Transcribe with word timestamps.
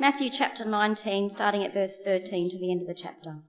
Matthew 0.00 0.30
chapter 0.30 0.64
19, 0.64 1.30
starting 1.30 1.64
at 1.64 1.74
verse 1.74 1.98
13 2.04 2.50
to 2.50 2.58
the 2.58 2.70
end 2.70 2.82
of 2.82 2.86
the 2.86 2.94
chapter. 2.94 3.42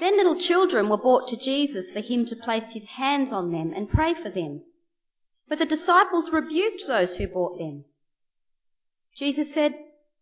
Then 0.00 0.16
little 0.16 0.34
children 0.34 0.88
were 0.88 0.96
brought 0.96 1.28
to 1.28 1.36
Jesus 1.36 1.92
for 1.92 2.00
him 2.00 2.26
to 2.26 2.34
place 2.34 2.72
his 2.72 2.88
hands 2.88 3.30
on 3.30 3.52
them 3.52 3.72
and 3.72 3.88
pray 3.88 4.14
for 4.14 4.28
them. 4.28 4.64
But 5.48 5.58
the 5.58 5.64
disciples 5.64 6.32
rebuked 6.32 6.88
those 6.88 7.16
who 7.16 7.28
brought 7.28 7.56
them. 7.58 7.84
Jesus 9.14 9.54
said, 9.54 9.74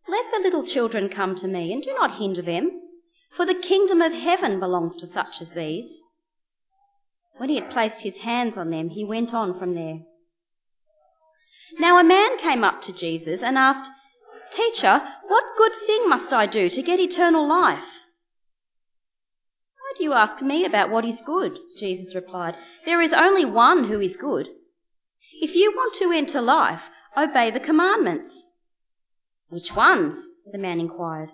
Let 0.07 0.27
the 0.31 0.43
little 0.43 0.65
children 0.65 1.09
come 1.09 1.35
to 1.37 1.49
me 1.49 1.73
and 1.73 1.83
do 1.83 1.95
not 1.95 2.19
hinder 2.19 2.43
them, 2.43 2.83
for 3.31 3.47
the 3.47 3.55
kingdom 3.55 4.03
of 4.03 4.13
heaven 4.13 4.61
belongs 4.61 4.97
to 4.97 5.07
such 5.07 5.41
as 5.41 5.53
these. 5.53 5.99
When 7.39 7.49
he 7.49 7.57
had 7.57 7.71
placed 7.71 8.03
his 8.03 8.19
hands 8.19 8.59
on 8.59 8.69
them, 8.69 8.91
he 8.91 9.03
went 9.03 9.33
on 9.33 9.59
from 9.59 9.75
there. 9.75 10.01
Now 11.79 11.99
a 11.99 12.05
man 12.05 12.39
came 12.39 12.63
up 12.65 12.83
to 12.83 12.93
Jesus 12.93 13.43
and 13.43 13.59
asked, 13.59 13.91
Teacher, 14.53 15.03
what 15.27 15.57
good 15.57 15.73
thing 15.87 16.09
must 16.09 16.33
I 16.33 16.47
do 16.47 16.69
to 16.69 16.83
get 16.83 17.01
eternal 17.01 17.49
life? 17.49 18.01
Why 19.81 19.93
do 19.97 20.05
you 20.05 20.13
ask 20.13 20.43
me 20.43 20.65
about 20.65 20.91
what 20.91 21.05
is 21.05 21.23
good? 21.23 21.59
Jesus 21.77 22.15
replied. 22.15 22.57
There 22.85 23.01
is 23.01 23.13
only 23.13 23.45
one 23.45 23.85
who 23.85 24.01
is 24.01 24.17
good. 24.17 24.49
If 25.41 25.55
you 25.55 25.73
want 25.73 25.95
to 25.97 26.13
enter 26.13 26.41
life, 26.41 26.89
obey 27.17 27.51
the 27.51 27.61
commandments. 27.61 28.43
Which 29.49 29.75
ones? 29.75 30.27
the 30.53 30.59
man 30.59 30.79
inquired. 30.79 31.31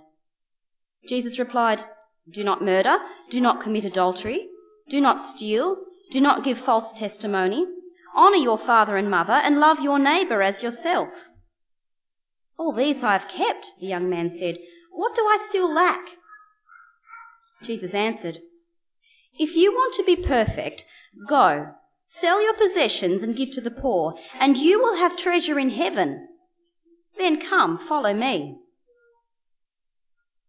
Jesus 1.08 1.38
replied, 1.38 1.84
Do 2.30 2.44
not 2.44 2.62
murder, 2.62 2.96
do 3.28 3.40
not 3.40 3.60
commit 3.62 3.84
adultery, 3.84 4.48
do 4.88 5.00
not 5.00 5.20
steal, 5.20 5.76
do 6.10 6.20
not 6.20 6.44
give 6.44 6.58
false 6.58 6.92
testimony, 6.92 7.66
honour 8.14 8.36
your 8.36 8.58
father 8.58 8.96
and 8.96 9.10
mother, 9.10 9.32
and 9.32 9.60
love 9.60 9.80
your 9.80 9.98
neighbour 9.98 10.42
as 10.42 10.62
yourself. 10.62 11.28
All 12.58 12.72
these 12.72 13.02
I 13.02 13.12
have 13.12 13.28
kept, 13.28 13.72
the 13.80 13.86
young 13.86 14.10
man 14.10 14.28
said. 14.28 14.58
What 14.92 15.14
do 15.14 15.22
I 15.22 15.38
still 15.48 15.72
lack? 15.72 16.04
Jesus 17.62 17.94
answered, 17.94 18.38
If 19.38 19.56
you 19.56 19.72
want 19.72 19.94
to 19.94 20.04
be 20.04 20.16
perfect, 20.16 20.84
go, 21.26 21.74
sell 22.04 22.42
your 22.42 22.54
possessions 22.54 23.22
and 23.22 23.36
give 23.36 23.52
to 23.52 23.60
the 23.60 23.70
poor, 23.70 24.14
and 24.38 24.56
you 24.56 24.78
will 24.78 24.96
have 24.96 25.16
treasure 25.16 25.58
in 25.58 25.70
heaven. 25.70 26.28
Then 27.16 27.40
come, 27.40 27.78
follow 27.78 28.14
me. 28.14 28.58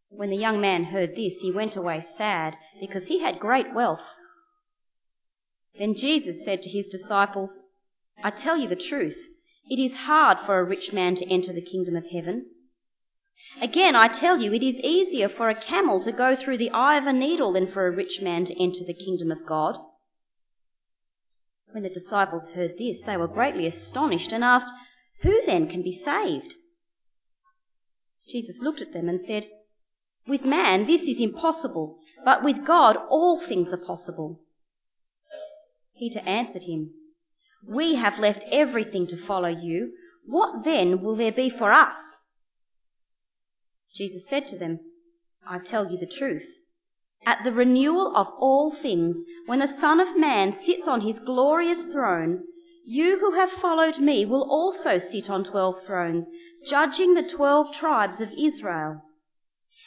When 0.10 0.30
the 0.30 0.38
young 0.38 0.60
man 0.60 0.84
heard 0.86 1.16
this, 1.16 1.40
he 1.40 1.52
went 1.52 1.78
away 1.78 2.02
sad, 2.02 2.58
because 2.80 3.08
he 3.08 3.22
had 3.22 3.40
great 3.40 3.74
wealth. 3.74 4.16
Then 5.78 5.96
Jesus 5.96 6.44
said 6.44 6.62
to 6.64 6.70
his 6.70 6.88
disciples, 6.88 7.64
I 8.24 8.30
tell 8.30 8.58
you 8.58 8.68
the 8.68 8.76
truth, 8.76 9.28
it 9.70 9.80
is 9.80 9.96
hard 9.96 10.40
for 10.40 10.60
a 10.60 10.64
rich 10.64 10.92
man 10.92 11.16
to 11.16 11.30
enter 11.30 11.54
the 11.54 11.62
kingdom 11.62 11.96
of 11.96 12.08
heaven. 12.08 12.52
Again, 13.62 13.96
I 13.96 14.08
tell 14.08 14.42
you, 14.42 14.54
it 14.54 14.64
is 14.64 14.80
easier 14.80 15.28
for 15.28 15.50
a 15.50 15.60
camel 15.60 16.00
to 16.02 16.12
go 16.12 16.36
through 16.36 16.58
the 16.58 16.72
eye 16.72 16.98
of 16.98 17.08
a 17.08 17.14
needle 17.14 17.54
than 17.54 17.68
for 17.68 17.88
a 17.88 17.96
rich 17.96 18.22
man 18.22 18.46
to 18.46 18.62
enter 18.62 18.84
the 18.86 18.94
kingdom 18.94 19.32
of 19.32 19.46
God. 19.46 19.78
When 21.72 21.84
the 21.84 21.90
disciples 21.90 22.52
heard 22.52 22.78
this, 22.78 23.04
they 23.04 23.18
were 23.18 23.28
greatly 23.28 23.66
astonished 23.66 24.34
and 24.34 24.44
asked, 24.44 24.74
Who 25.22 25.42
then 25.46 25.68
can 25.68 25.82
be 25.82 25.94
saved? 25.94 26.56
Jesus 28.28 28.62
looked 28.62 28.82
at 28.82 28.94
them 28.94 29.08
and 29.08 29.22
said, 29.22 29.50
with 30.28 30.46
man, 30.46 30.86
this 30.86 31.08
is 31.08 31.20
impossible, 31.20 31.98
but 32.24 32.44
with 32.44 32.64
God, 32.64 32.96
all 32.96 33.40
things 33.40 33.74
are 33.74 33.78
possible. 33.86 34.40
Peter 36.02 36.22
answered 36.22 36.64
him, 36.64 36.92
We 37.64 37.94
have 37.94 38.18
left 38.18 38.44
everything 38.52 39.06
to 39.06 39.16
follow 39.16 39.50
you. 39.50 39.94
What 40.26 40.64
then 40.64 41.04
will 41.04 41.16
there 41.16 41.32
be 41.32 41.48
for 41.48 41.72
us? 41.72 42.18
Jesus 43.94 44.28
said 44.28 44.48
to 44.48 44.58
them, 44.58 44.80
I 45.48 45.60
tell 45.60 45.92
you 45.92 46.00
the 46.00 46.08
truth. 46.08 46.58
At 47.24 47.44
the 47.44 47.52
renewal 47.52 48.18
of 48.18 48.26
all 48.40 48.72
things, 48.72 49.24
when 49.46 49.60
the 49.60 49.68
Son 49.68 50.00
of 50.00 50.18
Man 50.18 50.54
sits 50.54 50.88
on 50.88 51.02
his 51.02 51.20
glorious 51.20 51.86
throne, 51.86 52.46
you 52.84 53.20
who 53.20 53.34
have 53.34 53.52
followed 53.52 54.00
me 54.00 54.26
will 54.26 54.50
also 54.50 54.98
sit 54.98 55.30
on 55.30 55.44
twelve 55.44 55.86
thrones, 55.86 56.32
judging 56.66 57.14
the 57.14 57.30
twelve 57.30 57.76
tribes 57.76 58.20
of 58.20 58.34
Israel. 58.36 59.04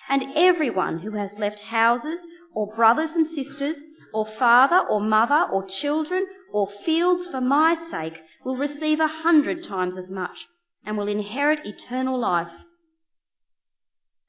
And 0.08 0.22
everyone 0.36 1.00
who 1.00 1.16
has 1.16 1.40
left 1.40 1.58
houses, 1.58 2.24
or 2.54 2.72
brothers 2.74 3.12
and 3.12 3.26
sisters, 3.26 3.84
or 4.12 4.24
father 4.24 4.78
or 4.88 5.00
mother, 5.00 5.48
or 5.52 5.66
children, 5.66 6.26
or 6.52 6.68
fields 6.68 7.26
for 7.26 7.40
my 7.40 7.74
sake 7.74 8.22
will 8.44 8.56
receive 8.56 9.00
a 9.00 9.08
hundred 9.08 9.64
times 9.64 9.96
as 9.96 10.10
much, 10.10 10.46
and 10.84 10.96
will 10.96 11.08
inherit 11.08 11.66
eternal 11.66 12.18
life. 12.18 12.64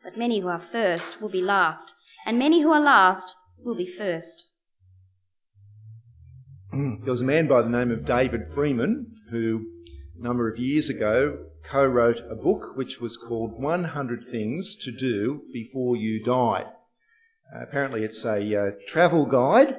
But 0.04 0.18
many 0.18 0.40
who 0.40 0.48
are 0.48 0.60
first 0.60 1.22
will 1.22 1.30
be 1.30 1.42
last, 1.42 1.94
and 2.26 2.40
many 2.40 2.62
who 2.62 2.72
are 2.72 2.82
last 2.82 3.36
will 3.64 3.76
be 3.76 3.88
first. 3.88 4.48
Mm. 6.74 7.04
There 7.04 7.12
was 7.12 7.22
a 7.22 7.26
man 7.26 7.48
by 7.48 7.62
the 7.62 7.70
name 7.70 7.92
of 7.92 8.06
David 8.06 8.52
Freeman 8.54 9.16
who, 9.30 9.66
a 10.20 10.24
number 10.24 10.52
of 10.52 10.60
years 10.60 10.90
ago, 10.90 11.46
co 11.64 11.88
wrote 11.88 12.20
a 12.30 12.36
book 12.36 12.76
which 12.76 13.00
was 13.00 13.18
called 13.18 13.60
100 13.60 14.28
Things 14.30 14.76
to 14.78 14.92
Do 14.92 15.44
Before 15.54 15.96
You 15.96 16.24
Die. 16.24 16.66
Uh, 17.54 17.60
apparently, 17.62 18.04
it's 18.04 18.26
a 18.26 18.56
uh, 18.56 18.72
travel 18.88 19.26
guide 19.26 19.76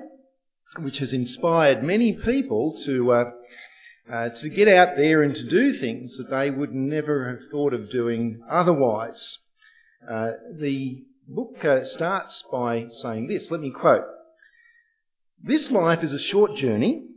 which 0.78 0.98
has 0.98 1.12
inspired 1.12 1.82
many 1.82 2.12
people 2.12 2.76
to, 2.84 3.12
uh, 3.12 4.28
to 4.28 4.48
get 4.48 4.68
out 4.68 4.96
there 4.96 5.22
and 5.22 5.34
to 5.34 5.44
do 5.44 5.72
things 5.72 6.18
that 6.18 6.30
they 6.30 6.50
would 6.50 6.74
never 6.74 7.28
have 7.30 7.46
thought 7.50 7.72
of 7.72 7.90
doing 7.90 8.42
otherwise. 8.48 9.38
The 10.02 11.04
book 11.26 11.64
starts 11.84 12.44
by 12.52 12.88
saying 12.92 13.26
this 13.26 13.50
let 13.50 13.60
me 13.60 13.70
quote 13.70 14.04
This 15.42 15.72
life 15.72 16.04
is 16.04 16.12
a 16.12 16.18
short 16.18 16.56
journey. 16.56 17.08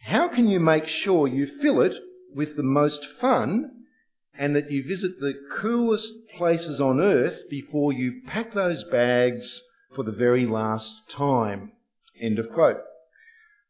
How 0.00 0.28
can 0.28 0.48
you 0.48 0.60
make 0.60 0.86
sure 0.86 1.26
you 1.26 1.46
fill 1.46 1.80
it 1.80 1.94
with 2.34 2.56
the 2.56 2.62
most 2.62 3.06
fun 3.06 3.83
and 4.36 4.56
that 4.56 4.70
you 4.70 4.82
visit 4.82 5.20
the 5.20 5.34
coolest 5.52 6.12
places 6.36 6.80
on 6.80 7.00
earth 7.00 7.44
before 7.48 7.92
you 7.92 8.20
pack 8.26 8.52
those 8.52 8.82
bags 8.84 9.62
for 9.94 10.02
the 10.02 10.12
very 10.12 10.44
last 10.44 10.96
time. 11.08 11.70
End 12.20 12.38
of 12.38 12.50
quote. 12.50 12.80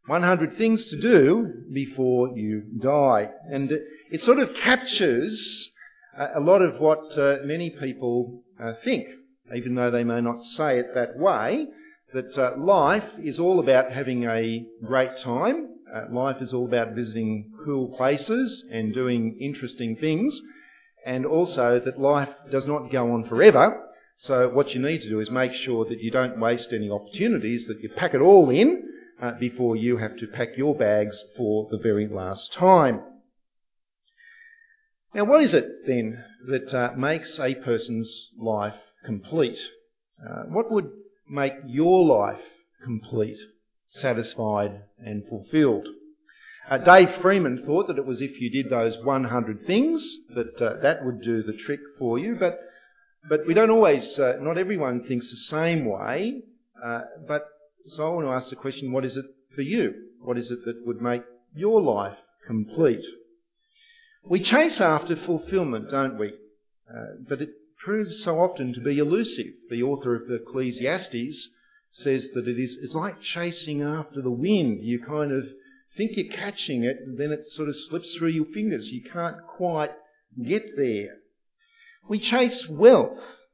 100 0.07 0.53
things 0.53 0.87
to 0.87 1.01
do 1.01 1.65
before 1.73 2.37
you 2.37 2.63
die. 2.79 3.31
And 3.51 3.73
it 4.11 4.21
sort 4.21 4.39
of 4.39 4.55
captures 4.55 5.71
a 6.17 6.41
lot 6.41 6.63
of 6.63 6.81
what 6.81 7.17
uh, 7.19 7.39
many 7.45 7.71
people 7.71 8.43
uh, 8.59 8.75
think, 8.75 9.09
even 9.55 9.75
though 9.75 9.91
they 9.91 10.05
may 10.05 10.21
not 10.21 10.45
say 10.45 10.79
it 10.79 10.95
that 10.95 11.17
way, 11.17 11.67
that 12.13 12.39
uh, 12.39 12.53
life 12.57 13.19
is 13.19 13.39
all 13.39 13.61
about 13.61 13.93
having 13.93 14.25
a 14.25 14.65
great 14.85 15.17
time. 15.19 15.69
Uh, 15.93 16.05
life 16.11 16.41
is 16.41 16.53
all 16.53 16.67
about 16.67 16.95
visiting 16.95 17.51
cool 17.65 17.89
places 17.97 18.65
and 18.71 18.95
doing 18.95 19.37
interesting 19.41 19.97
things 19.97 20.41
and 21.05 21.27
also 21.27 21.79
that 21.79 22.01
life 22.01 22.35
does 22.51 22.67
not 22.67 22.91
go 22.91 23.13
on 23.13 23.25
forever. 23.25 23.89
So 24.17 24.49
what 24.49 24.75
you 24.75 24.81
need 24.81 25.03
to 25.03 25.09
do 25.09 25.21
is 25.21 25.31
make 25.31 25.55
sure 25.55 25.85
that 25.87 26.01
you 26.01 26.11
don't 26.11 26.39
waste 26.39 26.73
any 26.73 26.91
opportunities, 26.91 27.67
that 27.67 27.81
you 27.81 27.89
pack 27.89 28.15
it 28.15 28.21
all 28.21 28.51
in 28.51 28.89
uh, 29.21 29.33
before 29.33 29.77
you 29.77 29.97
have 29.97 30.17
to 30.19 30.27
pack 30.27 30.57
your 30.57 30.75
bags 30.75 31.25
for 31.37 31.69
the 31.71 31.79
very 31.79 32.07
last 32.09 32.53
time. 32.53 33.03
Now, 35.15 35.25
what 35.25 35.43
is 35.43 35.55
it 35.55 35.87
then 35.87 36.25
that 36.49 36.75
uh, 36.75 36.93
makes 36.97 37.39
a 37.39 37.55
person's 37.55 38.31
life 38.37 38.75
complete? 39.05 39.61
Uh, 40.25 40.45
what 40.45 40.71
would 40.73 40.91
make 41.29 41.55
your 41.67 42.05
life 42.05 42.45
complete, 42.83 43.39
satisfied, 43.89 44.83
and 44.99 45.27
fulfilled? 45.29 45.87
Uh, 46.69 46.79
Dave 46.79 47.11
Freeman 47.11 47.59
thought 47.59 47.89
that 47.89 47.99
it 47.99 48.07
was 48.07 48.23
if 48.23 48.41
you 48.41 48.51
did 48.51 48.71
those 48.71 48.97
100 48.99 49.61
things 49.63 50.17
that 50.31 50.61
uh, 50.63 50.75
that 50.81 51.05
would 51.05 51.21
do 51.21 51.43
the 51.43 51.53
trick 51.53 51.81
for 51.99 52.19
you, 52.19 52.35
but 52.37 52.59
but 53.29 53.47
we 53.47 53.55
don't 53.55 53.71
always. 53.71 54.19
Uh, 54.19 54.39
not 54.41 54.57
everyone 54.57 55.05
thinks 55.05 55.31
the 55.31 55.37
same 55.37 55.85
way. 55.85 56.43
Uh, 56.83 57.03
but 57.27 57.47
so 57.87 58.07
I 58.07 58.15
want 58.15 58.27
to 58.27 58.33
ask 58.33 58.49
the 58.49 58.57
question: 58.57 58.93
What 58.93 59.05
is 59.05 59.17
it 59.19 59.27
for 59.55 59.63
you? 59.63 59.95
What 60.21 60.39
is 60.39 60.51
it 60.51 60.65
that 60.65 60.87
would 60.87 61.03
make 61.03 61.23
your 61.55 61.83
life 61.83 62.17
complete? 62.47 63.05
We 64.25 64.41
chase 64.41 64.81
after 64.81 65.17
fulfilment, 65.17 65.91
don't 65.91 66.19
we? 66.19 66.33
Uh, 66.89 67.17
but 67.29 67.43
it 67.43 67.51
proves 67.79 68.23
so 68.23 68.39
often 68.39 68.73
to 68.73 68.81
be 68.81 68.99
elusive. 68.99 69.53
The 69.69 69.83
author 69.83 70.15
of 70.15 70.29
the 70.29 70.37
Ecclesiastes 70.37 71.51
says 71.91 72.31
that 72.31 72.49
it 72.49 72.59
is 72.59 72.79
it's 72.81 72.95
like 72.95 73.21
chasing 73.21 73.83
after 73.83 74.23
the 74.23 74.31
wind. 74.31 74.83
You 74.83 74.99
kind 75.01 75.31
of 75.31 75.53
think 75.97 76.17
you're 76.17 76.33
catching 76.33 76.85
it, 76.85 76.99
and 77.05 77.19
then 77.19 77.33
it 77.33 77.47
sort 77.47 77.69
of 77.69 77.77
slips 77.77 78.15
through 78.15 78.29
your 78.29 78.47
fingers. 78.47 78.91
You 78.91 79.03
can't 79.03 79.37
quite 79.47 79.93
get 80.43 80.77
there. 80.77 81.17
We 82.09 82.19
chase 82.19 82.69
wealth 82.69 83.45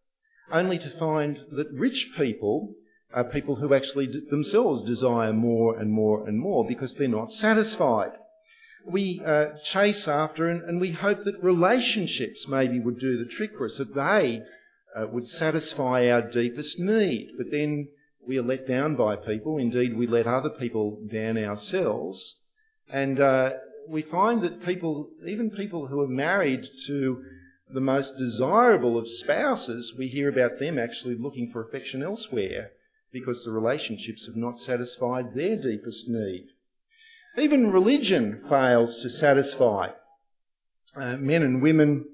only 0.50 0.78
to 0.78 0.88
find 0.88 1.38
that 1.52 1.70
rich 1.72 2.12
people 2.16 2.74
are 3.12 3.24
people 3.24 3.56
who 3.56 3.74
actually 3.74 4.06
themselves 4.30 4.82
desire 4.82 5.32
more 5.32 5.78
and 5.78 5.90
more 5.90 6.26
and 6.26 6.38
more 6.38 6.66
because 6.66 6.94
they're 6.94 7.08
not 7.08 7.32
satisfied. 7.32 8.12
we 8.86 9.20
uh, 9.24 9.56
chase 9.62 10.08
after 10.08 10.48
and, 10.48 10.62
and, 10.62 10.80
we 10.80 10.90
hope 10.90 11.24
that 11.24 11.42
relationships 11.42 12.48
maybe 12.48 12.80
would 12.80 12.98
do 12.98 13.18
the 13.18 13.26
trick 13.26 13.56
for 13.56 13.66
us, 13.66 13.76
that 13.76 13.94
they 13.94 14.42
uh, 14.96 15.06
would 15.08 15.28
satisfy 15.28 16.10
our 16.10 16.22
deepest 16.22 16.80
need. 16.80 17.30
But 17.36 17.50
then 17.50 17.88
we 18.26 18.38
are 18.38 18.42
let 18.42 18.66
down 18.66 18.96
by 18.96 19.16
people. 19.16 19.58
Indeed, 19.58 19.96
we 19.96 20.06
let 20.06 20.26
other 20.26 20.50
people 20.50 21.00
down 21.10 21.38
ourselves. 21.38 22.36
And 22.88 23.20
uh, 23.20 23.54
we 23.88 24.02
find 24.02 24.42
that 24.42 24.64
people, 24.64 25.10
even 25.26 25.50
people 25.50 25.86
who 25.86 26.00
are 26.00 26.08
married 26.08 26.66
to 26.86 27.24
the 27.72 27.80
most 27.80 28.16
desirable 28.18 28.98
of 28.98 29.08
spouses, 29.08 29.94
we 29.96 30.08
hear 30.08 30.28
about 30.28 30.58
them 30.58 30.78
actually 30.78 31.16
looking 31.16 31.50
for 31.50 31.62
affection 31.62 32.02
elsewhere 32.02 32.72
because 33.12 33.44
the 33.44 33.52
relationships 33.52 34.26
have 34.26 34.36
not 34.36 34.60
satisfied 34.60 35.34
their 35.34 35.56
deepest 35.56 36.08
need. 36.08 36.46
Even 37.38 37.72
religion 37.72 38.42
fails 38.48 39.02
to 39.02 39.10
satisfy. 39.10 39.88
Uh, 40.94 41.16
men 41.16 41.42
and 41.42 41.62
women 41.62 42.04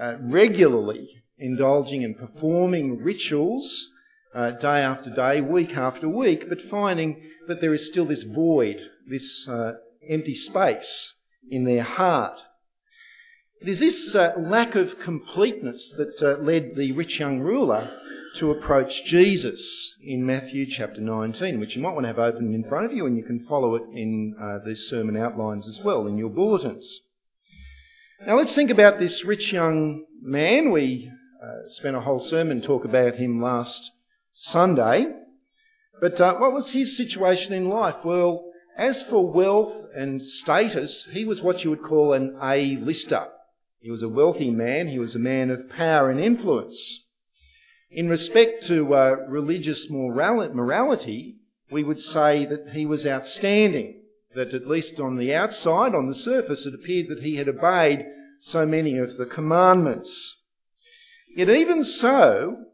uh, 0.00 0.16
regularly 0.20 1.08
indulging 1.38 2.04
and 2.04 2.16
performing 2.16 3.02
rituals 3.02 3.91
uh, 4.34 4.50
day 4.52 4.80
after 4.80 5.10
day, 5.10 5.40
week 5.40 5.76
after 5.76 6.08
week, 6.08 6.48
but 6.48 6.60
finding 6.60 7.22
that 7.46 7.60
there 7.60 7.74
is 7.74 7.86
still 7.86 8.04
this 8.04 8.22
void, 8.22 8.80
this 9.06 9.46
uh, 9.48 9.74
empty 10.08 10.34
space 10.34 11.14
in 11.50 11.64
their 11.64 11.82
heart. 11.82 12.38
It 13.60 13.68
is 13.68 13.80
this 13.80 14.14
uh, 14.14 14.34
lack 14.38 14.74
of 14.74 14.98
completeness 14.98 15.92
that 15.92 16.22
uh, 16.22 16.42
led 16.42 16.74
the 16.74 16.92
rich 16.92 17.20
young 17.20 17.40
ruler 17.40 17.90
to 18.36 18.50
approach 18.50 19.04
Jesus 19.04 19.96
in 20.02 20.24
Matthew 20.24 20.66
chapter 20.66 21.00
19, 21.00 21.60
which 21.60 21.76
you 21.76 21.82
might 21.82 21.92
want 21.92 22.04
to 22.04 22.08
have 22.08 22.18
open 22.18 22.54
in 22.54 22.64
front 22.64 22.86
of 22.86 22.92
you, 22.92 23.06
and 23.06 23.16
you 23.16 23.22
can 23.22 23.44
follow 23.46 23.74
it 23.74 23.82
in 23.92 24.34
uh, 24.40 24.58
these 24.64 24.88
sermon 24.88 25.16
outlines 25.16 25.68
as 25.68 25.80
well 25.80 26.06
in 26.06 26.16
your 26.16 26.30
bulletins. 26.30 27.00
Now 28.26 28.36
let's 28.36 28.54
think 28.54 28.70
about 28.70 28.98
this 28.98 29.24
rich 29.24 29.52
young 29.52 30.06
man. 30.20 30.70
We 30.70 31.10
uh, 31.42 31.68
spent 31.68 31.96
a 31.96 32.00
whole 32.00 32.20
sermon 32.20 32.62
talk 32.62 32.84
about 32.84 33.16
him 33.16 33.42
last 33.42 33.90
Sunday. 34.32 35.12
But 36.00 36.20
uh, 36.20 36.36
what 36.36 36.52
was 36.52 36.72
his 36.72 36.96
situation 36.96 37.52
in 37.52 37.68
life? 37.68 38.04
Well, 38.04 38.50
as 38.76 39.02
for 39.02 39.30
wealth 39.30 39.86
and 39.94 40.22
status, 40.22 41.06
he 41.12 41.24
was 41.24 41.42
what 41.42 41.62
you 41.62 41.70
would 41.70 41.82
call 41.82 42.12
an 42.12 42.36
A-lister. 42.42 43.28
He 43.80 43.90
was 43.90 44.02
a 44.02 44.08
wealthy 44.08 44.50
man. 44.50 44.88
He 44.88 44.98
was 44.98 45.14
a 45.14 45.18
man 45.18 45.50
of 45.50 45.68
power 45.68 46.10
and 46.10 46.18
influence. 46.18 47.06
In 47.90 48.08
respect 48.08 48.62
to 48.68 48.94
uh, 48.94 49.16
religious 49.28 49.90
morality, 49.90 51.36
we 51.70 51.82
would 51.82 52.00
say 52.00 52.46
that 52.46 52.70
he 52.72 52.86
was 52.86 53.06
outstanding, 53.06 54.02
that 54.34 54.54
at 54.54 54.66
least 54.66 54.98
on 54.98 55.16
the 55.16 55.34
outside, 55.34 55.94
on 55.94 56.06
the 56.06 56.14
surface, 56.14 56.64
it 56.64 56.74
appeared 56.74 57.08
that 57.08 57.22
he 57.22 57.36
had 57.36 57.48
obeyed 57.48 58.06
so 58.40 58.64
many 58.64 58.96
of 58.96 59.18
the 59.18 59.26
commandments. 59.26 60.38
Yet 61.36 61.50
even 61.50 61.84
so, 61.84 62.64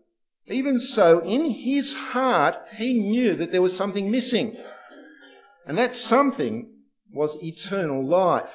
even 0.50 0.80
so, 0.80 1.20
in 1.20 1.50
his 1.50 1.92
heart, 1.92 2.56
he 2.76 2.94
knew 2.94 3.34
that 3.34 3.52
there 3.52 3.62
was 3.62 3.76
something 3.76 4.10
missing. 4.10 4.56
And 5.66 5.76
that 5.76 5.94
something 5.94 6.70
was 7.12 7.42
eternal 7.42 8.06
life. 8.06 8.54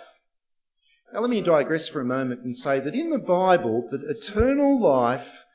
Now 1.13 1.19
let 1.19 1.29
me 1.29 1.41
digress 1.41 1.87
for 1.87 2.01
a 2.01 2.05
moment 2.05 2.41
and 2.41 2.57
say 2.57 2.79
that 2.79 2.95
in 2.95 3.11
the 3.11 3.19
Bible, 3.19 3.87
that 3.91 4.03
eternal 4.03 4.79
life 4.81 5.45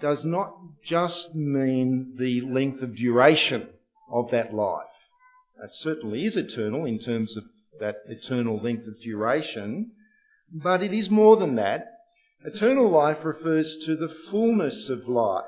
does 0.00 0.24
not 0.24 0.54
just 0.84 1.34
mean 1.34 2.14
the 2.16 2.40
length 2.42 2.82
of 2.82 2.94
duration 2.94 3.68
of 4.08 4.30
that 4.30 4.54
life. 4.54 4.86
That 5.60 5.74
certainly 5.74 6.24
is 6.24 6.36
eternal 6.36 6.84
in 6.84 7.00
terms 7.00 7.36
of 7.36 7.44
that 7.80 7.96
eternal 8.06 8.58
length 8.58 8.86
of 8.86 9.00
duration, 9.00 9.90
but 10.52 10.82
it 10.82 10.92
is 10.92 11.10
more 11.10 11.36
than 11.36 11.56
that. 11.56 11.88
Eternal 12.44 12.88
life 12.88 13.24
refers 13.24 13.76
to 13.78 13.96
the 13.96 14.08
fullness 14.08 14.88
of 14.88 15.08
life. 15.08 15.46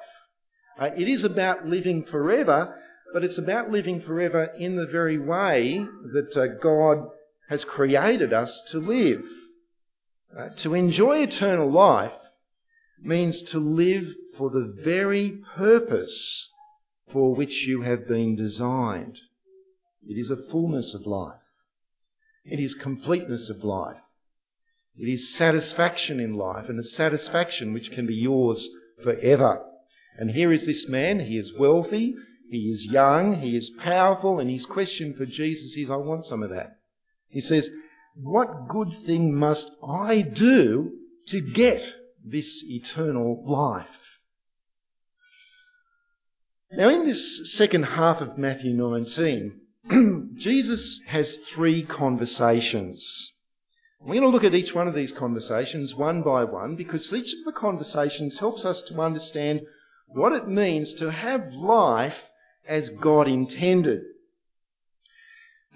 Uh, 0.81 0.91
it 0.97 1.09
is 1.09 1.25
about 1.25 1.67
living 1.67 2.03
forever, 2.03 2.75
but 3.13 3.23
it's 3.23 3.37
about 3.37 3.71
living 3.71 4.01
forever 4.01 4.45
in 4.59 4.77
the 4.77 4.87
very 4.87 5.19
way 5.19 5.87
that 6.15 6.35
uh, 6.35 6.47
God 6.47 7.07
has 7.51 7.67
created 7.67 8.33
us 8.33 8.63
to 8.69 8.79
live. 8.79 9.23
Uh, 10.35 10.49
to 10.57 10.75
enjoy 10.75 11.19
eternal 11.19 11.71
life 11.71 12.19
means 12.99 13.43
to 13.43 13.59
live 13.59 14.15
for 14.39 14.49
the 14.49 14.73
very 14.83 15.43
purpose 15.55 16.49
for 17.09 17.35
which 17.35 17.67
you 17.67 17.83
have 17.83 18.09
been 18.09 18.35
designed. 18.35 19.19
It 20.09 20.17
is 20.17 20.31
a 20.31 20.37
fullness 20.51 20.95
of 20.95 21.07
life. 21.07 21.41
It 22.47 22.59
is 22.59 22.75
completeness 22.75 23.51
of 23.51 23.65
life. 23.65 24.01
It 24.97 25.13
is 25.13 25.35
satisfaction 25.35 26.21
in 26.21 26.35
life 26.35 26.71
and 26.71 26.79
a 26.79 26.85
satisfaction 26.85 27.75
which 27.75 27.93
can 27.93 28.07
be 28.07 28.15
yours 28.15 28.67
forever. 29.03 29.67
And 30.21 30.31
here 30.31 30.53
is 30.53 30.67
this 30.67 30.87
man. 30.87 31.19
He 31.19 31.39
is 31.39 31.57
wealthy. 31.57 32.15
He 32.51 32.71
is 32.71 32.85
young. 32.85 33.41
He 33.41 33.57
is 33.57 33.71
powerful. 33.71 34.39
And 34.39 34.51
his 34.51 34.67
question 34.67 35.15
for 35.15 35.25
Jesus 35.25 35.79
is, 35.79 35.89
I 35.89 35.97
want 35.97 36.27
some 36.27 36.43
of 36.43 36.51
that. 36.51 36.77
He 37.29 37.41
says, 37.41 37.71
what 38.15 38.69
good 38.69 38.93
thing 38.93 39.35
must 39.35 39.71
I 39.83 40.21
do 40.21 40.93
to 41.29 41.41
get 41.41 41.83
this 42.23 42.63
eternal 42.63 43.43
life? 43.47 44.21
Now, 46.71 46.91
in 46.91 47.07
this 47.07 47.57
second 47.57 47.85
half 47.85 48.21
of 48.21 48.37
Matthew 48.37 48.75
19, 48.75 50.35
Jesus 50.37 51.01
has 51.07 51.39
three 51.39 51.83
conversations. 51.83 53.33
We're 54.01 54.21
going 54.21 54.21
to 54.21 54.29
look 54.29 54.45
at 54.45 54.55
each 54.55 54.75
one 54.75 54.87
of 54.87 54.95
these 54.95 55.13
conversations 55.13 55.95
one 55.95 56.21
by 56.21 56.45
one 56.45 56.77
because 56.77 57.11
each 57.15 57.33
of 57.33 57.47
the 57.47 57.59
conversations 57.59 58.39
helps 58.39 58.67
us 58.67 58.83
to 58.83 59.01
understand 59.01 59.63
what 60.13 60.33
it 60.33 60.49
means 60.49 60.95
to 60.95 61.11
have 61.11 61.55
life 61.55 62.31
as 62.67 62.89
God 62.89 63.29
intended. 63.29 64.03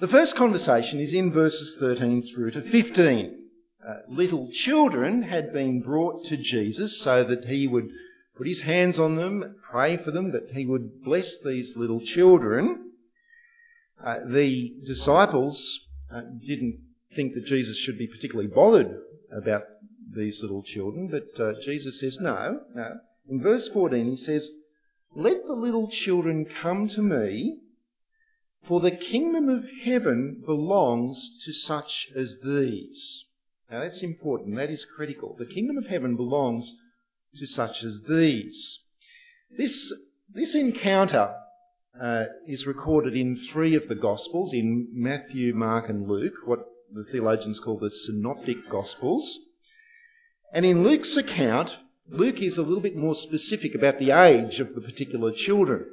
The 0.00 0.08
first 0.08 0.36
conversation 0.36 1.00
is 1.00 1.14
in 1.14 1.32
verses 1.32 1.76
13 1.78 2.22
through 2.22 2.52
to 2.52 2.62
15. 2.62 3.40
Uh, 3.86 3.94
little 4.08 4.50
children 4.50 5.22
had 5.22 5.52
been 5.52 5.82
brought 5.82 6.24
to 6.26 6.36
Jesus 6.36 7.00
so 7.00 7.22
that 7.22 7.44
he 7.44 7.68
would 7.68 7.88
put 8.36 8.46
his 8.46 8.60
hands 8.60 8.98
on 8.98 9.16
them, 9.16 9.56
pray 9.62 9.96
for 9.96 10.10
them, 10.10 10.32
that 10.32 10.50
he 10.50 10.66
would 10.66 11.02
bless 11.04 11.40
these 11.40 11.76
little 11.76 12.00
children. 12.00 12.90
Uh, 14.02 14.20
the 14.26 14.74
disciples 14.84 15.80
uh, 16.12 16.22
didn't 16.44 16.80
think 17.14 17.34
that 17.34 17.46
Jesus 17.46 17.78
should 17.78 17.98
be 17.98 18.08
particularly 18.08 18.48
bothered 18.48 19.00
about 19.30 19.64
these 20.10 20.42
little 20.42 20.62
children, 20.62 21.08
but 21.08 21.40
uh, 21.40 21.52
Jesus 21.60 22.00
says, 22.00 22.18
no, 22.20 22.60
no. 22.74 22.98
In 23.28 23.40
verse 23.40 23.68
14, 23.68 24.10
he 24.10 24.16
says, 24.16 24.50
Let 25.14 25.46
the 25.46 25.54
little 25.54 25.88
children 25.88 26.44
come 26.44 26.88
to 26.88 27.02
me, 27.02 27.58
for 28.62 28.80
the 28.80 28.90
kingdom 28.90 29.48
of 29.48 29.64
heaven 29.82 30.42
belongs 30.44 31.36
to 31.44 31.52
such 31.52 32.08
as 32.14 32.40
these. 32.40 33.24
Now 33.70 33.80
that's 33.80 34.02
important, 34.02 34.56
that 34.56 34.70
is 34.70 34.84
critical. 34.84 35.34
The 35.38 35.46
kingdom 35.46 35.78
of 35.78 35.86
heaven 35.86 36.16
belongs 36.16 36.78
to 37.36 37.46
such 37.46 37.82
as 37.82 38.02
these. 38.02 38.78
This, 39.50 39.92
this 40.28 40.54
encounter 40.54 41.34
uh, 42.00 42.24
is 42.46 42.66
recorded 42.66 43.16
in 43.16 43.36
three 43.36 43.74
of 43.74 43.88
the 43.88 43.94
Gospels, 43.94 44.52
in 44.52 44.88
Matthew, 44.92 45.54
Mark, 45.54 45.88
and 45.88 46.06
Luke, 46.06 46.34
what 46.44 46.66
the 46.92 47.04
theologians 47.04 47.58
call 47.58 47.78
the 47.78 47.90
Synoptic 47.90 48.68
Gospels. 48.68 49.38
And 50.52 50.66
in 50.66 50.84
Luke's 50.84 51.16
account, 51.16 51.78
Luke 52.10 52.42
is 52.42 52.58
a 52.58 52.62
little 52.62 52.82
bit 52.82 52.96
more 52.96 53.14
specific 53.14 53.74
about 53.74 53.98
the 53.98 54.10
age 54.10 54.60
of 54.60 54.74
the 54.74 54.80
particular 54.80 55.32
children. 55.32 55.86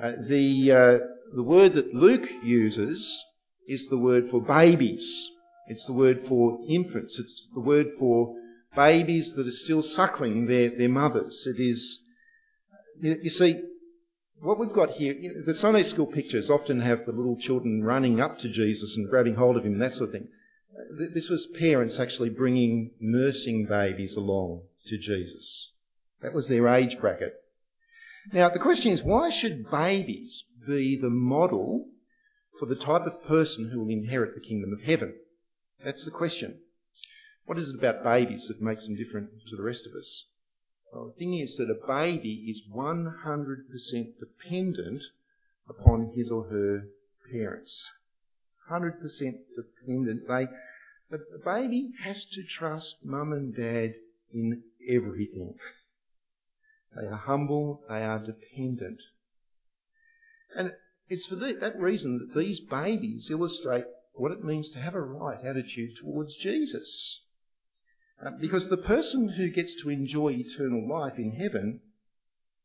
Uh, 0.00 0.12
the, 0.18 0.70
uh, 0.70 0.98
the 1.34 1.42
word 1.42 1.72
that 1.72 1.94
Luke 1.94 2.30
uses 2.42 3.24
is 3.66 3.86
the 3.86 3.98
word 3.98 4.28
for 4.28 4.42
babies. 4.42 5.30
It's 5.66 5.86
the 5.86 5.94
word 5.94 6.26
for 6.26 6.60
infants. 6.68 7.18
It's 7.18 7.48
the 7.54 7.60
word 7.60 7.92
for 7.98 8.36
babies 8.76 9.34
that 9.34 9.46
are 9.46 9.52
still 9.52 9.82
suckling 9.82 10.46
their, 10.46 10.70
their 10.70 10.88
mothers. 10.88 11.46
It 11.46 11.58
is, 11.58 12.02
you, 13.00 13.30
see, 13.30 13.62
what 14.40 14.58
we've 14.58 14.72
got 14.72 14.90
here, 14.90 15.14
you 15.14 15.34
know, 15.34 15.42
the 15.42 15.54
Sunday 15.54 15.84
school 15.84 16.06
pictures 16.06 16.50
often 16.50 16.80
have 16.80 17.06
the 17.06 17.12
little 17.12 17.38
children 17.38 17.82
running 17.82 18.20
up 18.20 18.38
to 18.40 18.48
Jesus 18.48 18.96
and 18.96 19.08
grabbing 19.08 19.36
hold 19.36 19.56
of 19.56 19.64
him 19.64 19.72
and 19.72 19.82
that 19.82 19.94
sort 19.94 20.08
of 20.08 20.14
thing. 20.14 20.28
This 21.14 21.30
was 21.30 21.46
parents 21.46 21.98
actually 21.98 22.30
bringing 22.30 22.90
nursing 23.00 23.64
babies 23.66 24.16
along 24.16 24.62
to 24.86 24.98
Jesus. 24.98 25.72
That 26.22 26.34
was 26.34 26.48
their 26.48 26.68
age 26.68 26.98
bracket. 26.98 27.34
Now, 28.32 28.50
the 28.50 28.58
question 28.58 28.92
is, 28.92 29.02
why 29.02 29.30
should 29.30 29.70
babies 29.70 30.44
be 30.66 30.96
the 30.96 31.10
model 31.10 31.88
for 32.58 32.66
the 32.66 32.76
type 32.76 33.06
of 33.06 33.24
person 33.24 33.70
who 33.70 33.80
will 33.80 33.90
inherit 33.90 34.34
the 34.34 34.40
kingdom 34.40 34.72
of 34.72 34.82
heaven? 34.82 35.14
That's 35.82 36.04
the 36.04 36.10
question. 36.10 36.60
What 37.46 37.58
is 37.58 37.70
it 37.70 37.76
about 37.76 38.04
babies 38.04 38.48
that 38.48 38.60
makes 38.60 38.86
them 38.86 38.96
different 38.96 39.30
to 39.48 39.56
the 39.56 39.62
rest 39.62 39.86
of 39.86 39.94
us? 39.94 40.26
Well, 40.92 41.06
the 41.06 41.12
thing 41.18 41.34
is 41.34 41.56
that 41.56 41.70
a 41.70 41.86
baby 41.86 42.44
is 42.50 42.68
100% 42.68 44.18
dependent 44.18 45.02
upon 45.68 46.12
his 46.14 46.30
or 46.30 46.44
her 46.44 46.88
parents. 47.32 47.90
100% 48.70 49.00
dependent. 49.56 50.28
They, 50.28 50.48
The 51.10 51.40
baby 51.44 51.92
has 52.02 52.26
to 52.26 52.42
trust 52.42 53.04
mum 53.04 53.32
and 53.32 53.54
dad 53.56 53.94
in 54.32 54.62
everything. 54.88 55.58
They 56.96 57.06
are 57.06 57.16
humble, 57.16 57.84
they 57.88 58.02
are 58.02 58.18
dependent. 58.18 59.00
And 60.56 60.72
it's 61.08 61.26
for 61.26 61.36
that 61.36 61.78
reason 61.78 62.18
that 62.18 62.38
these 62.38 62.60
babies 62.60 63.30
illustrate 63.30 63.84
what 64.14 64.32
it 64.32 64.44
means 64.44 64.70
to 64.70 64.78
have 64.78 64.94
a 64.94 65.00
right 65.00 65.42
attitude 65.44 65.96
towards 65.96 66.34
Jesus. 66.34 67.22
Uh, 68.24 68.32
because 68.40 68.68
the 68.68 68.76
person 68.76 69.28
who 69.28 69.48
gets 69.48 69.80
to 69.82 69.90
enjoy 69.90 70.32
eternal 70.32 70.86
life 70.86 71.18
in 71.18 71.32
heaven 71.32 71.80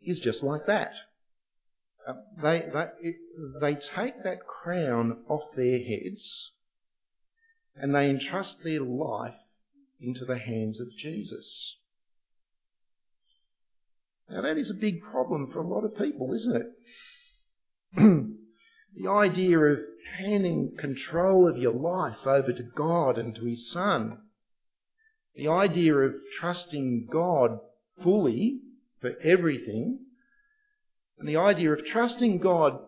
is 0.01 0.19
just 0.19 0.43
like 0.43 0.65
that. 0.65 0.93
Uh, 2.07 2.13
they, 2.41 2.69
they, 2.73 3.15
they 3.61 3.75
take 3.75 4.23
that 4.23 4.45
crown 4.45 5.23
off 5.27 5.55
their 5.55 5.79
heads 5.79 6.51
and 7.75 7.95
they 7.95 8.09
entrust 8.09 8.63
their 8.63 8.81
life 8.81 9.35
into 9.99 10.25
the 10.25 10.37
hands 10.37 10.79
of 10.79 10.95
Jesus. 10.95 11.77
Now, 14.29 14.41
that 14.41 14.57
is 14.57 14.69
a 14.69 14.75
big 14.75 15.01
problem 15.01 15.51
for 15.51 15.59
a 15.59 15.67
lot 15.67 15.83
of 15.83 15.97
people, 15.97 16.33
isn't 16.33 16.55
it? 16.55 16.67
the 18.95 19.07
idea 19.07 19.59
of 19.59 19.79
handing 20.17 20.75
control 20.77 21.47
of 21.47 21.57
your 21.57 21.73
life 21.73 22.25
over 22.25 22.51
to 22.51 22.63
God 22.63 23.17
and 23.17 23.35
to 23.35 23.45
His 23.45 23.71
Son. 23.71 24.19
The 25.35 25.47
idea 25.49 25.95
of 25.95 26.15
trusting 26.33 27.07
God 27.11 27.59
fully 28.01 28.61
for 29.01 29.15
everything. 29.21 29.99
And 31.19 31.27
the 31.29 31.37
idea 31.37 31.71
of 31.71 31.85
trusting 31.85 32.39
God 32.39 32.79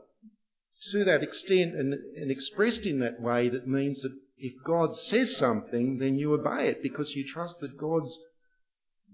to 0.92 1.04
that 1.04 1.24
extent 1.24 1.76
and, 1.76 1.94
and 1.94 2.32
expressed 2.32 2.86
in 2.86 3.00
that 3.00 3.22
way 3.22 3.50
that 3.50 3.68
means 3.68 4.02
that 4.02 4.18
if 4.38 4.54
God 4.64 4.96
says 4.96 5.36
something, 5.36 5.98
then 5.98 6.16
you 6.16 6.34
obey 6.34 6.68
it 6.68 6.84
because 6.84 7.16
you 7.16 7.26
trust 7.26 7.62
that 7.62 7.78
God's 7.78 8.20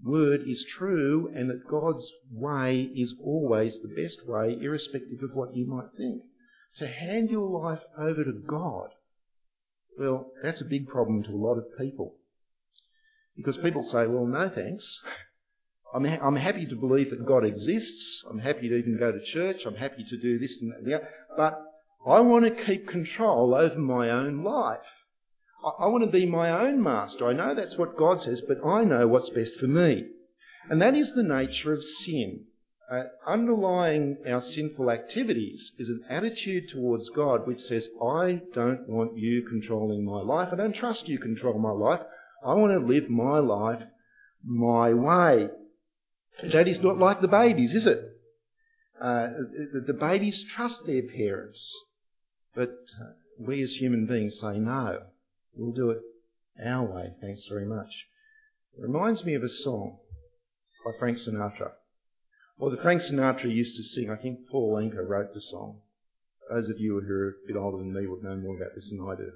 word 0.02 0.42
is 0.46 0.64
true 0.64 1.32
and 1.34 1.48
that 1.48 1.66
God's 1.66 2.12
way 2.30 2.82
is 2.82 3.14
always 3.22 3.80
the 3.80 3.94
best 3.94 4.28
way, 4.28 4.58
irrespective 4.60 5.22
of 5.22 5.34
what 5.34 5.56
you 5.56 5.66
might 5.66 5.90
think. 5.90 6.22
To 6.76 6.86
hand 6.86 7.30
your 7.30 7.48
life 7.48 7.84
over 7.96 8.24
to 8.24 8.32
God, 8.32 8.90
well, 9.98 10.30
that's 10.42 10.60
a 10.60 10.66
big 10.66 10.88
problem 10.88 11.22
to 11.22 11.30
a 11.30 11.36
lot 11.36 11.56
of 11.56 11.78
people. 11.78 12.16
Because 13.36 13.56
people 13.56 13.82
say, 13.82 14.06
well, 14.06 14.26
no 14.26 14.48
thanks. 14.48 15.02
I'm, 15.94 16.04
ha- 16.04 16.26
I'm 16.26 16.36
happy 16.36 16.66
to 16.66 16.76
believe 16.76 17.10
that 17.10 17.24
God 17.24 17.44
exists. 17.44 18.24
I'm 18.28 18.40
happy 18.40 18.68
to 18.68 18.76
even 18.76 18.98
go 18.98 19.12
to 19.12 19.20
church. 19.20 19.64
I'm 19.64 19.76
happy 19.76 20.04
to 20.04 20.16
do 20.16 20.38
this 20.38 20.60
and 20.60 20.72
that. 20.86 21.08
But 21.36 21.62
I 22.04 22.20
want 22.20 22.44
to 22.44 22.64
keep 22.64 22.88
control 22.88 23.54
over 23.54 23.78
my 23.78 24.10
own 24.10 24.42
life. 24.42 24.80
I 25.78 25.86
want 25.86 26.04
to 26.04 26.10
be 26.10 26.26
my 26.26 26.66
own 26.66 26.82
master. 26.82 27.26
I 27.26 27.32
know 27.32 27.54
that's 27.54 27.78
what 27.78 27.96
God 27.96 28.20
says, 28.20 28.42
but 28.42 28.64
I 28.64 28.84
know 28.84 29.08
what's 29.08 29.30
best 29.30 29.56
for 29.56 29.66
me. 29.66 30.06
And 30.68 30.82
that 30.82 30.94
is 30.94 31.14
the 31.14 31.22
nature 31.22 31.72
of 31.72 31.84
sin. 31.84 32.44
Uh, 32.90 33.04
underlying 33.26 34.18
our 34.26 34.42
sinful 34.42 34.90
activities 34.90 35.72
is 35.78 35.88
an 35.88 36.04
attitude 36.08 36.68
towards 36.68 37.08
God 37.08 37.46
which 37.46 37.60
says, 37.60 37.88
I 38.02 38.42
don't 38.52 38.86
want 38.88 39.16
you 39.16 39.42
controlling 39.48 40.04
my 40.04 40.20
life. 40.20 40.50
I 40.52 40.56
don't 40.56 40.74
trust 40.74 41.08
you 41.08 41.18
control 41.18 41.58
my 41.58 41.70
life. 41.70 42.02
I 42.44 42.54
want 42.54 42.72
to 42.72 42.86
live 42.86 43.08
my 43.08 43.38
life 43.38 43.82
my 44.44 44.92
way. 44.92 45.48
That 46.42 46.68
is 46.68 46.82
not 46.82 46.98
like 46.98 47.20
the 47.20 47.28
babies, 47.28 47.74
is 47.74 47.86
it? 47.86 48.02
Uh, 49.00 49.28
the, 49.86 49.94
babies 49.94 50.42
trust 50.42 50.86
their 50.86 51.02
parents, 51.02 51.74
but 52.54 52.70
uh, 53.00 53.12
we 53.38 53.62
as 53.62 53.74
human 53.74 54.06
beings 54.06 54.40
say 54.40 54.58
no. 54.58 55.02
We'll 55.56 55.72
do 55.72 55.90
it 55.90 56.00
our 56.64 56.84
way, 56.84 57.12
thanks 57.20 57.46
very 57.46 57.66
much. 57.66 58.06
It 58.76 58.82
reminds 58.82 59.24
me 59.24 59.34
of 59.34 59.42
a 59.42 59.48
song 59.48 59.98
by 60.84 60.92
Frank 60.98 61.18
Sinatra. 61.18 61.72
Well, 62.58 62.70
the 62.70 62.76
Frank 62.76 63.00
Sinatra 63.00 63.52
used 63.52 63.76
to 63.76 63.82
sing, 63.82 64.10
I 64.10 64.16
think 64.16 64.48
Paul 64.48 64.74
Anka 64.76 65.06
wrote 65.06 65.32
the 65.32 65.40
song. 65.40 65.80
Those 66.50 66.68
of 66.68 66.78
you 66.78 67.00
who 67.00 67.12
are 67.12 67.28
a 67.30 67.46
bit 67.46 67.56
older 67.56 67.78
than 67.78 67.92
me 67.92 68.06
would 68.06 68.22
know 68.22 68.36
more 68.36 68.56
about 68.56 68.74
this 68.74 68.90
than 68.90 69.00
I 69.00 69.16
do. 69.16 69.32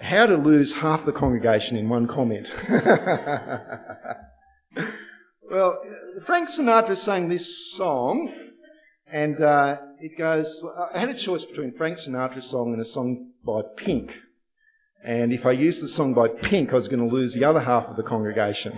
How 0.00 0.26
to 0.26 0.36
lose 0.36 0.72
half 0.72 1.04
the 1.04 1.12
congregation 1.12 1.76
in 1.76 1.88
one 1.88 2.08
comment. 2.08 2.50
well, 5.42 5.80
Frank 6.24 6.48
Sinatra 6.48 6.96
sang 6.96 7.28
this 7.28 7.72
song 7.72 8.32
and 9.06 9.40
uh, 9.40 9.78
it 10.02 10.18
goes, 10.18 10.64
I 10.92 10.98
had 10.98 11.10
a 11.10 11.14
choice 11.14 11.44
between 11.44 11.72
Frank 11.72 11.96
Sinatra's 11.96 12.46
song 12.46 12.72
and 12.72 12.82
a 12.82 12.84
song 12.84 13.30
by 13.44 13.62
Pink. 13.76 14.18
And 15.04 15.32
if 15.32 15.46
I 15.46 15.52
used 15.52 15.80
the 15.80 15.86
song 15.86 16.12
by 16.12 16.26
Pink, 16.26 16.72
I 16.72 16.74
was 16.74 16.88
going 16.88 17.08
to 17.08 17.14
lose 17.14 17.34
the 17.34 17.44
other 17.44 17.60
half 17.60 17.86
of 17.86 17.96
the 17.96 18.02
congregation. 18.02 18.76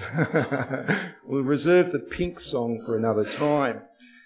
we'll 1.24 1.42
reserve 1.42 1.92
the 1.92 1.98
Pink 1.98 2.40
song 2.40 2.82
for 2.84 2.98
another 2.98 3.24
time. 3.24 3.80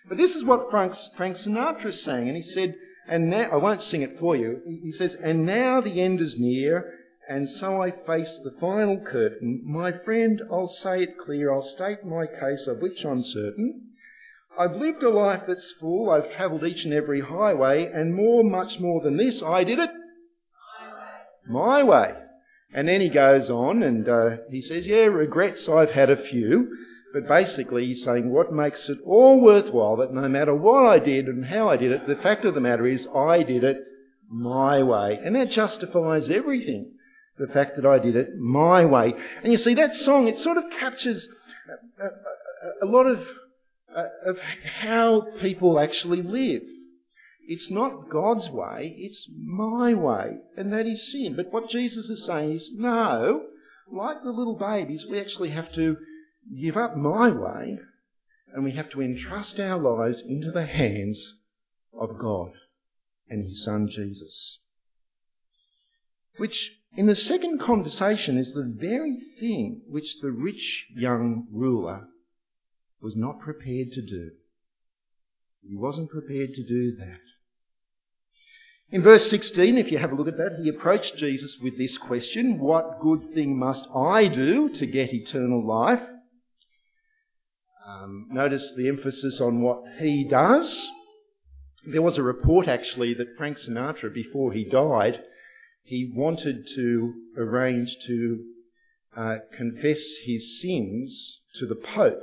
But 0.09 0.19
this 0.19 0.35
is 0.35 0.45
what 0.45 0.71
Frank, 0.71 0.95
Frank 1.14 1.37
Sinatra 1.37 1.93
sang. 1.93 2.26
And 2.26 2.37
he 2.37 2.43
said, 2.43 2.75
and 3.07 3.31
now, 3.31 3.49
I 3.52 3.57
won't 3.57 3.81
sing 3.81 4.02
it 4.02 4.19
for 4.19 4.35
you. 4.35 4.61
He 4.67 4.90
says, 4.90 5.14
and 5.14 5.47
now 5.47 5.81
the 5.81 6.00
end 6.02 6.21
is 6.21 6.40
near, 6.40 6.95
and 7.28 7.49
so 7.49 7.81
I 7.81 7.93
face 7.93 8.38
the 8.38 8.57
final 8.61 8.99
curtain. 8.99 9.62
My 9.64 9.93
friend, 9.93 10.43
I'll 10.50 10.67
say 10.67 11.05
it 11.05 11.17
clear, 11.17 11.52
I'll 11.52 11.62
state 11.62 12.05
my 12.05 12.26
case 12.26 12.67
of 12.67 12.81
which 12.81 13.07
I'm 13.07 13.23
certain. 13.23 13.88
I've 14.59 14.75
lived 14.75 15.05
a 15.05 15.11
life 15.11 15.45
that's 15.47 15.73
full. 15.73 16.11
I've 16.11 16.35
travelled 16.35 16.65
each 16.65 16.85
and 16.85 16.93
every 16.93 17.21
highway, 17.21 17.87
and 17.93 18.12
more, 18.12 18.43
much 18.43 18.81
more 18.81 19.00
than 19.00 19.17
this, 19.17 19.41
I 19.43 19.62
did 19.62 19.79
it 19.79 19.91
my 21.49 21.85
way. 21.85 22.15
And 22.73 22.88
then 22.88 23.00
he 23.00 23.09
goes 23.09 23.50
on 23.50 23.83
and 23.83 24.09
uh, 24.09 24.37
he 24.50 24.61
says, 24.61 24.87
Yeah, 24.87 25.07
regrets, 25.07 25.69
I've 25.69 25.93
had 25.93 26.11
a 26.11 26.17
few. 26.17 26.77
But 27.15 27.27
basically, 27.27 27.87
he's 27.87 28.05
saying 28.05 28.31
what 28.31 28.53
makes 28.53 28.91
it 28.91 28.99
all 29.07 29.41
worthwhile 29.41 29.97
that 29.97 30.12
no 30.12 30.29
matter 30.29 30.55
what 30.55 30.85
I 30.85 30.99
did 30.99 31.27
and 31.27 31.45
how 31.47 31.71
I 31.71 31.77
did 31.77 31.93
it, 31.93 32.07
the 32.07 32.17
fact 32.17 32.45
of 32.45 32.55
the 32.55 32.61
matter 32.61 32.85
is 32.85 33.09
I 33.15 33.43
did 33.45 33.65
it 33.65 33.79
my 34.29 34.83
way. 34.83 35.19
And 35.23 35.35
that 35.37 35.50
justifies 35.50 36.29
everything. 36.29 36.93
The 37.38 37.47
fact 37.47 37.77
that 37.77 37.87
I 37.87 37.99
did 37.99 38.17
it 38.17 38.37
my 38.37 38.85
way. 38.85 39.15
And 39.43 39.53
you 39.53 39.57
see, 39.57 39.75
that 39.75 39.95
song, 39.95 40.29
it 40.29 40.37
sort 40.37 40.59
of 40.59 40.69
captures 40.71 41.29
a, 42.00 42.05
a, 42.05 42.11
a 42.83 42.87
lot 42.87 43.07
of 43.07 43.27
Uh, 43.95 44.09
of 44.26 44.38
how 44.40 45.23
people 45.40 45.80
actually 45.80 46.21
live. 46.21 46.62
It's 47.47 47.71
not 47.71 48.11
God's 48.11 48.50
way, 48.50 48.95
it's 48.99 49.30
my 49.35 49.95
way, 49.95 50.40
and 50.59 50.71
that 50.75 50.87
is 50.87 51.11
sin. 51.11 51.35
But 51.35 51.50
what 51.50 51.71
Jesus 51.71 52.11
is 52.11 52.26
saying 52.26 52.50
is, 52.50 52.71
no, 52.75 53.47
like 53.90 54.23
the 54.23 54.30
little 54.30 54.57
babies, 54.57 55.07
we 55.07 55.18
actually 55.18 55.49
have 55.50 55.73
to 55.73 55.97
give 56.54 56.76
up 56.76 56.99
my 56.99 57.30
way 57.30 57.78
and 58.52 58.62
we 58.62 58.73
have 58.73 58.90
to 58.90 59.00
entrust 59.00 59.59
our 59.59 59.78
lives 59.78 60.23
into 60.23 60.50
the 60.50 60.66
hands 60.66 61.35
of 61.95 62.18
God 62.18 62.52
and 63.30 63.42
His 63.42 63.64
Son 63.64 63.88
Jesus. 63.88 64.59
Which, 66.37 66.78
in 66.95 67.07
the 67.07 67.16
second 67.16 67.59
conversation, 67.59 68.37
is 68.37 68.52
the 68.52 68.64
very 68.64 69.16
thing 69.16 69.80
which 69.88 70.21
the 70.21 70.30
rich 70.30 70.88
young 70.95 71.47
ruler 71.50 72.07
was 73.00 73.17
not 73.17 73.40
prepared 73.40 73.93
to 73.93 74.02
do. 74.02 74.31
He 75.62 75.76
wasn't 75.76 76.11
prepared 76.11 76.55
to 76.55 76.64
do 76.64 76.97
that. 76.97 77.21
In 78.90 79.02
verse 79.02 79.28
16, 79.28 79.76
if 79.76 79.93
you 79.93 79.99
have 79.99 80.12
a 80.12 80.14
look 80.14 80.28
at 80.28 80.38
that, 80.38 80.61
he 80.62 80.71
approached 80.71 81.19
Jesus 81.19 81.59
with 81.61 81.76
this 81.76 81.99
question 81.99 82.59
What 82.59 83.00
good 83.00 83.35
thing 83.35 83.59
must 83.59 83.87
I 83.95 84.28
do 84.28 84.71
to 84.71 84.87
get 84.87 85.12
eternal 85.12 85.64
life? 85.64 86.02
Um, 87.87 88.28
notice 88.31 88.75
the 88.75 88.88
emphasis 88.88 89.40
on 89.40 89.61
what 89.61 89.83
he 89.99 90.25
does. 90.25 90.88
There 91.87 92.02
was 92.02 92.19
a 92.19 92.23
report 92.23 92.67
actually 92.67 93.14
that 93.14 93.37
Frank 93.37 93.59
Sinatra, 93.59 94.12
before 94.12 94.52
he 94.52 94.64
died, 94.64 95.23
he 95.83 96.11
wanted 96.14 96.67
to 96.75 97.14
arrange 97.37 97.99
to 98.07 98.45
uh, 99.17 99.38
confess 99.52 100.17
his 100.25 100.61
sins 100.61 101.43
to 101.55 101.67
the 101.67 101.76
Pope 101.76 102.23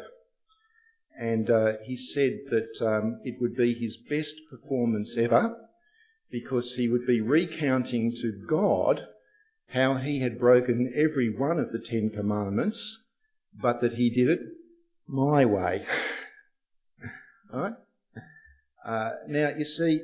and 1.17 1.49
uh, 1.49 1.73
he 1.83 1.95
said 1.95 2.39
that 2.49 2.81
um, 2.81 3.21
it 3.23 3.39
would 3.39 3.55
be 3.55 3.73
his 3.73 3.97
best 3.97 4.41
performance 4.49 5.17
ever 5.17 5.55
because 6.29 6.73
he 6.73 6.89
would 6.89 7.07
be 7.07 7.21
recounting 7.21 8.11
to 8.21 8.31
God 8.47 9.05
how 9.69 9.95
he 9.95 10.19
had 10.19 10.39
broken 10.39 10.93
every 10.95 11.29
one 11.29 11.59
of 11.59 11.71
the 11.71 11.79
Ten 11.79 12.09
Commandments, 12.09 12.99
but 13.53 13.81
that 13.81 13.93
he 13.93 14.09
did 14.09 14.29
it 14.29 14.41
my 15.07 15.45
way. 15.45 15.85
right? 17.53 17.73
Uh, 18.85 19.11
now, 19.27 19.49
you 19.57 19.65
see, 19.65 20.01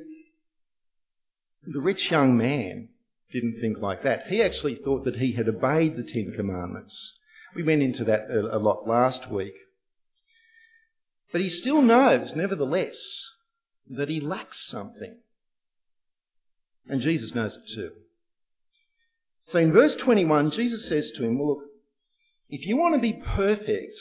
the 1.64 1.80
rich 1.80 2.10
young 2.10 2.36
man 2.36 2.88
didn't 3.30 3.60
think 3.60 3.78
like 3.78 4.02
that. 4.02 4.26
He 4.26 4.42
actually 4.42 4.74
thought 4.74 5.04
that 5.04 5.16
he 5.16 5.32
had 5.32 5.48
obeyed 5.48 5.96
the 5.96 6.02
Ten 6.02 6.32
Commandments. 6.32 7.18
We 7.54 7.62
went 7.62 7.82
into 7.82 8.04
that 8.04 8.30
a 8.30 8.58
lot 8.58 8.88
last 8.88 9.30
week. 9.30 9.54
But 11.32 11.40
he 11.40 11.48
still 11.48 11.80
knows, 11.80 12.36
nevertheless, 12.36 13.30
that 13.88 14.10
he 14.10 14.20
lacks 14.20 14.60
something. 14.60 15.16
And 16.86 17.00
Jesus 17.00 17.34
knows 17.34 17.56
it 17.56 17.66
too. 17.66 17.92
So 19.46 19.58
in 19.58 19.72
verse 19.72 19.96
21, 19.96 20.50
Jesus 20.50 20.86
says 20.86 21.10
to 21.12 21.24
him, 21.24 21.38
Well, 21.38 21.56
look, 21.56 21.64
if 22.50 22.66
you 22.66 22.76
want 22.76 22.94
to 22.94 23.00
be 23.00 23.14
perfect, 23.14 23.98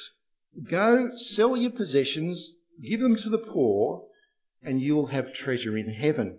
go 0.63 1.09
sell 1.11 1.55
your 1.55 1.71
possessions, 1.71 2.51
give 2.81 2.99
them 2.99 3.15
to 3.15 3.29
the 3.29 3.37
poor, 3.37 4.05
and 4.61 4.81
you 4.81 4.95
will 4.95 5.07
have 5.07 5.33
treasure 5.33 5.77
in 5.77 5.89
heaven. 5.89 6.37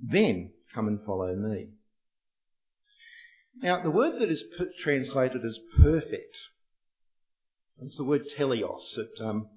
Then 0.00 0.52
come 0.74 0.88
and 0.88 1.02
follow 1.02 1.34
me. 1.34 1.68
Now, 3.62 3.80
the 3.80 3.90
word 3.90 4.20
that 4.20 4.28
is 4.28 4.44
translated 4.78 5.42
as 5.42 5.58
perfect, 5.78 6.48
it's 7.80 7.96
the 7.96 8.04
word 8.04 8.28
teleos. 8.28 8.98
It, 8.98 9.18
um, 9.20 9.48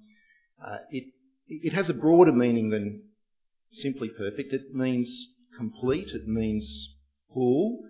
uh, 0.64 0.78
it, 0.90 1.04
it 1.48 1.72
has 1.72 1.90
a 1.90 1.94
broader 1.94 2.32
meaning 2.32 2.70
than 2.70 3.02
simply 3.70 4.08
perfect. 4.08 4.52
It 4.52 4.74
means 4.74 5.28
complete, 5.56 6.10
it 6.14 6.26
means 6.26 6.94
full, 7.32 7.84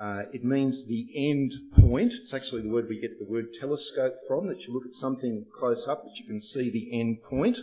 uh, 0.00 0.22
it 0.32 0.44
means 0.44 0.84
the 0.86 1.08
end 1.14 1.52
point. 1.78 2.12
It's 2.14 2.34
actually 2.34 2.62
the 2.62 2.68
word 2.68 2.88
we 2.88 3.00
get 3.00 3.18
the 3.18 3.30
word 3.30 3.52
telescope 3.54 4.14
from, 4.26 4.48
that 4.48 4.66
you 4.66 4.74
look 4.74 4.86
at 4.86 4.92
something 4.92 5.46
close 5.58 5.86
up 5.86 6.04
that 6.04 6.18
you 6.18 6.26
can 6.26 6.40
see 6.40 6.70
the 6.70 6.98
end 6.98 7.22
point. 7.22 7.58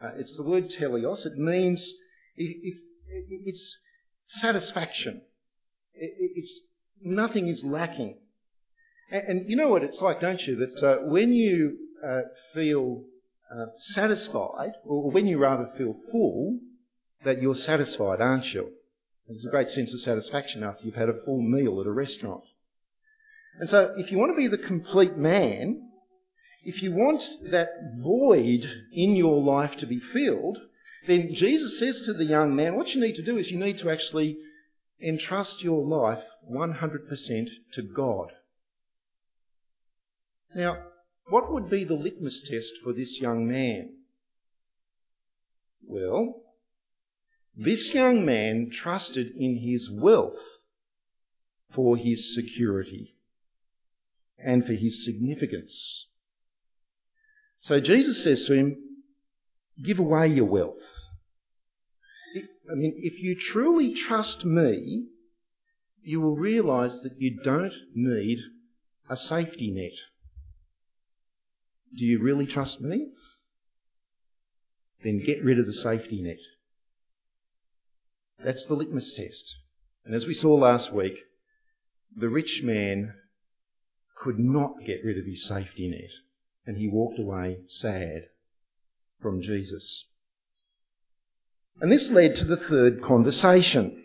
Uh, 0.00 0.10
it's 0.16 0.36
the 0.36 0.42
word 0.42 0.64
teleos. 0.64 1.26
It 1.26 1.38
means 1.38 1.92
if, 2.36 2.56
if, 2.62 2.78
it's 3.46 3.80
satisfaction. 4.20 5.22
It, 5.94 6.12
it's 6.36 6.66
nothing 7.00 7.48
is 7.48 7.64
lacking. 7.64 8.18
And, 9.10 9.22
and, 9.28 9.50
you 9.50 9.56
know 9.56 9.68
what 9.68 9.84
it's 9.84 10.02
like, 10.02 10.20
don't 10.20 10.44
you? 10.44 10.56
That 10.56 10.82
uh, 10.82 10.96
when 11.04 11.32
you 11.32 11.78
uh, 12.04 12.22
feel 12.54 13.04
uh, 13.52 13.66
satisfied, 13.76 14.72
or 14.84 15.10
when 15.10 15.26
you 15.26 15.38
rather 15.38 15.70
feel 15.76 15.94
full, 16.10 16.58
that 17.24 17.42
you're 17.42 17.54
satisfied, 17.54 18.20
aren't 18.20 18.54
you? 18.54 18.72
There's 19.28 19.46
a 19.46 19.50
great 19.50 19.70
sense 19.70 19.94
of 19.94 20.00
satisfaction 20.00 20.62
after 20.62 20.84
you've 20.84 20.94
had 20.94 21.08
a 21.08 21.24
full 21.24 21.40
meal 21.40 21.80
at 21.80 21.86
a 21.86 21.92
restaurant. 21.92 22.44
And 23.58 23.68
so, 23.68 23.94
if 23.96 24.10
you 24.10 24.18
want 24.18 24.32
to 24.32 24.36
be 24.36 24.48
the 24.48 24.58
complete 24.58 25.16
man, 25.16 25.90
if 26.64 26.82
you 26.82 26.92
want 26.92 27.22
that 27.50 27.70
void 27.98 28.68
in 28.92 29.16
your 29.16 29.40
life 29.40 29.76
to 29.78 29.86
be 29.86 30.00
filled, 30.00 30.58
then 31.06 31.32
Jesus 31.34 31.78
says 31.78 32.02
to 32.02 32.12
the 32.12 32.24
young 32.24 32.54
man, 32.54 32.76
what 32.76 32.94
you 32.94 33.00
need 33.00 33.16
to 33.16 33.22
do 33.22 33.36
is 33.36 33.50
you 33.50 33.58
need 33.58 33.78
to 33.78 33.90
actually 33.90 34.38
entrust 35.00 35.62
your 35.62 35.84
life 35.84 36.22
100% 36.50 37.48
to 37.72 37.82
God. 37.82 38.32
Now, 40.54 40.78
what 41.26 41.52
would 41.52 41.70
be 41.70 41.84
the 41.84 41.94
litmus 41.94 42.42
test 42.42 42.78
for 42.82 42.92
this 42.92 43.20
young 43.20 43.48
man? 43.48 43.94
Well, 45.84 46.42
this 47.56 47.94
young 47.94 48.24
man 48.24 48.70
trusted 48.70 49.34
in 49.36 49.56
his 49.56 49.90
wealth 49.90 50.64
for 51.70 51.96
his 51.96 52.34
security 52.34 53.14
and 54.38 54.64
for 54.64 54.72
his 54.72 55.04
significance. 55.04 56.08
So 57.60 57.80
Jesus 57.80 58.22
says 58.22 58.44
to 58.46 58.54
him, 58.54 58.76
Give 59.82 59.98
away 59.98 60.28
your 60.28 60.44
wealth. 60.46 61.08
I 62.70 62.74
mean, 62.74 62.94
if 62.96 63.20
you 63.20 63.34
truly 63.34 63.94
trust 63.94 64.44
me, 64.44 65.06
you 66.02 66.20
will 66.20 66.36
realize 66.36 67.00
that 67.02 67.20
you 67.20 67.40
don't 67.42 67.74
need 67.94 68.40
a 69.08 69.16
safety 69.16 69.70
net. 69.70 69.98
Do 71.94 72.04
you 72.06 72.20
really 72.20 72.46
trust 72.46 72.80
me? 72.80 73.08
Then 75.02 75.24
get 75.24 75.44
rid 75.44 75.58
of 75.58 75.66
the 75.66 75.72
safety 75.72 76.22
net. 76.22 76.38
That's 78.38 78.66
the 78.66 78.74
litmus 78.74 79.14
test. 79.14 79.58
And 80.04 80.14
as 80.14 80.26
we 80.26 80.34
saw 80.34 80.54
last 80.54 80.92
week, 80.92 81.18
the 82.16 82.28
rich 82.28 82.62
man 82.62 83.14
could 84.16 84.38
not 84.38 84.84
get 84.84 85.04
rid 85.04 85.18
of 85.18 85.26
his 85.26 85.44
safety 85.46 85.88
net, 85.88 86.10
and 86.66 86.76
he 86.76 86.88
walked 86.88 87.18
away 87.18 87.58
sad 87.66 88.28
from 89.20 89.42
Jesus. 89.42 90.08
And 91.80 91.90
this 91.90 92.10
led 92.10 92.36
to 92.36 92.44
the 92.44 92.56
third 92.56 93.02
conversation. 93.02 94.02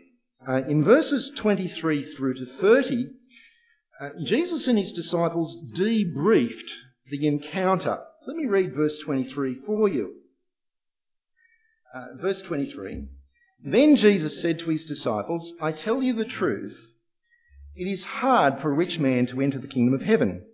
Uh, 0.48 0.64
in 0.68 0.84
verses 0.84 1.32
23 1.36 2.04
through 2.04 2.36
to 2.36 2.46
30, 2.46 3.12
uh, 4.00 4.10
Jesus 4.24 4.68
and 4.68 4.78
his 4.78 4.94
disciples 4.94 5.62
debriefed 5.74 6.72
the 7.10 7.28
encounter. 7.28 8.04
Let 8.28 8.38
me 8.38 8.46
read 8.46 8.76
verse 8.76 9.00
23 9.00 9.56
for 9.56 9.88
you. 9.88 10.16
Uh, 11.94 12.08
verse 12.16 12.42
23 12.42 13.08
then 13.64 13.96
Jesus 13.96 14.40
said 14.40 14.60
to 14.60 14.70
his 14.70 14.86
disciples, 14.86 15.54
I 15.60 15.72
tell 15.72 16.04
you 16.04 16.14
the 16.14 16.26
truth, 16.26 16.94
it 17.76 17.88
is 17.88 18.04
hard 18.04 18.60
for 18.60 18.70
a 18.70 18.76
rich 18.76 19.00
man 19.00 19.26
to 19.28 19.42
enter 19.42 19.58
the 19.58 19.68
kingdom 19.68 19.96
of 19.96 20.04
heaven. 20.04 20.46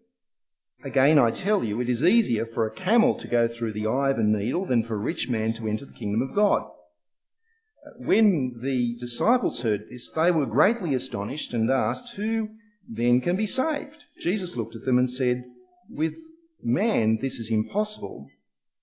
Again, 0.83 1.19
I 1.19 1.31
tell 1.31 1.63
you, 1.63 1.81
it 1.81 1.89
is 1.89 2.03
easier 2.03 2.45
for 2.45 2.65
a 2.65 2.71
camel 2.73 3.15
to 3.15 3.27
go 3.27 3.47
through 3.47 3.73
the 3.73 3.87
eye 3.87 4.09
of 4.09 4.19
a 4.19 4.23
needle 4.23 4.65
than 4.65 4.83
for 4.83 4.95
a 4.95 4.99
rich 4.99 5.29
man 5.29 5.53
to 5.53 5.67
enter 5.67 5.85
the 5.85 5.93
kingdom 5.93 6.21
of 6.21 6.33
God. 6.33 6.69
When 7.97 8.59
the 8.61 8.95
disciples 8.95 9.61
heard 9.61 9.89
this, 9.89 10.09
they 10.11 10.31
were 10.31 10.45
greatly 10.45 10.93
astonished 10.93 11.53
and 11.53 11.69
asked, 11.69 12.15
Who 12.15 12.49
then 12.87 13.19
can 13.19 13.35
be 13.35 13.47
saved? 13.47 14.03
Jesus 14.19 14.55
looked 14.55 14.75
at 14.75 14.85
them 14.85 14.97
and 14.97 15.09
said, 15.09 15.43
With 15.89 16.15
man 16.63 17.17
this 17.21 17.39
is 17.39 17.51
impossible, 17.51 18.29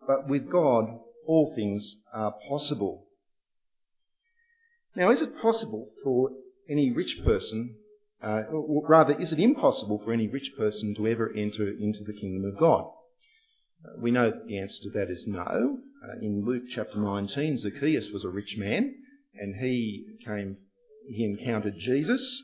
but 0.07 0.29
with 0.29 0.51
God 0.51 1.01
all 1.27 1.55
things 1.55 1.97
are 2.13 2.35
possible. 2.49 3.07
Now, 4.97 5.11
is 5.11 5.23
it 5.23 5.39
possible 5.39 5.91
for 6.03 6.31
any 6.69 6.91
rich 6.91 7.23
person, 7.25 7.77
uh, 8.23 8.43
or 8.51 8.87
rather, 8.89 9.15
is 9.15 9.33
it 9.33 9.39
impossible 9.39 9.99
for 9.99 10.13
any 10.13 10.27
rich 10.27 10.57
person 10.57 10.95
to 10.97 11.07
ever 11.07 11.33
enter 11.33 11.69
into 11.69 12.03
the 12.03 12.13
kingdom 12.13 12.51
of 12.51 12.59
God? 12.59 12.91
Uh, 13.85 13.93
we 13.99 14.11
know 14.11 14.31
the 14.31 14.59
answer 14.59 14.83
to 14.85 14.91
that 14.91 15.11
is 15.11 15.27
no. 15.27 15.79
Uh, 16.03 16.19
in 16.21 16.45
Luke 16.45 16.65
chapter 16.69 16.99
19, 16.99 17.59
Zacchaeus 17.59 18.11
was 18.11 18.25
a 18.25 18.31
rich 18.31 18.57
man, 18.59 18.95
and 19.35 19.55
he 19.57 20.19
came, 20.25 20.57
he 21.09 21.25
encountered 21.25 21.79
Jesus, 21.79 22.43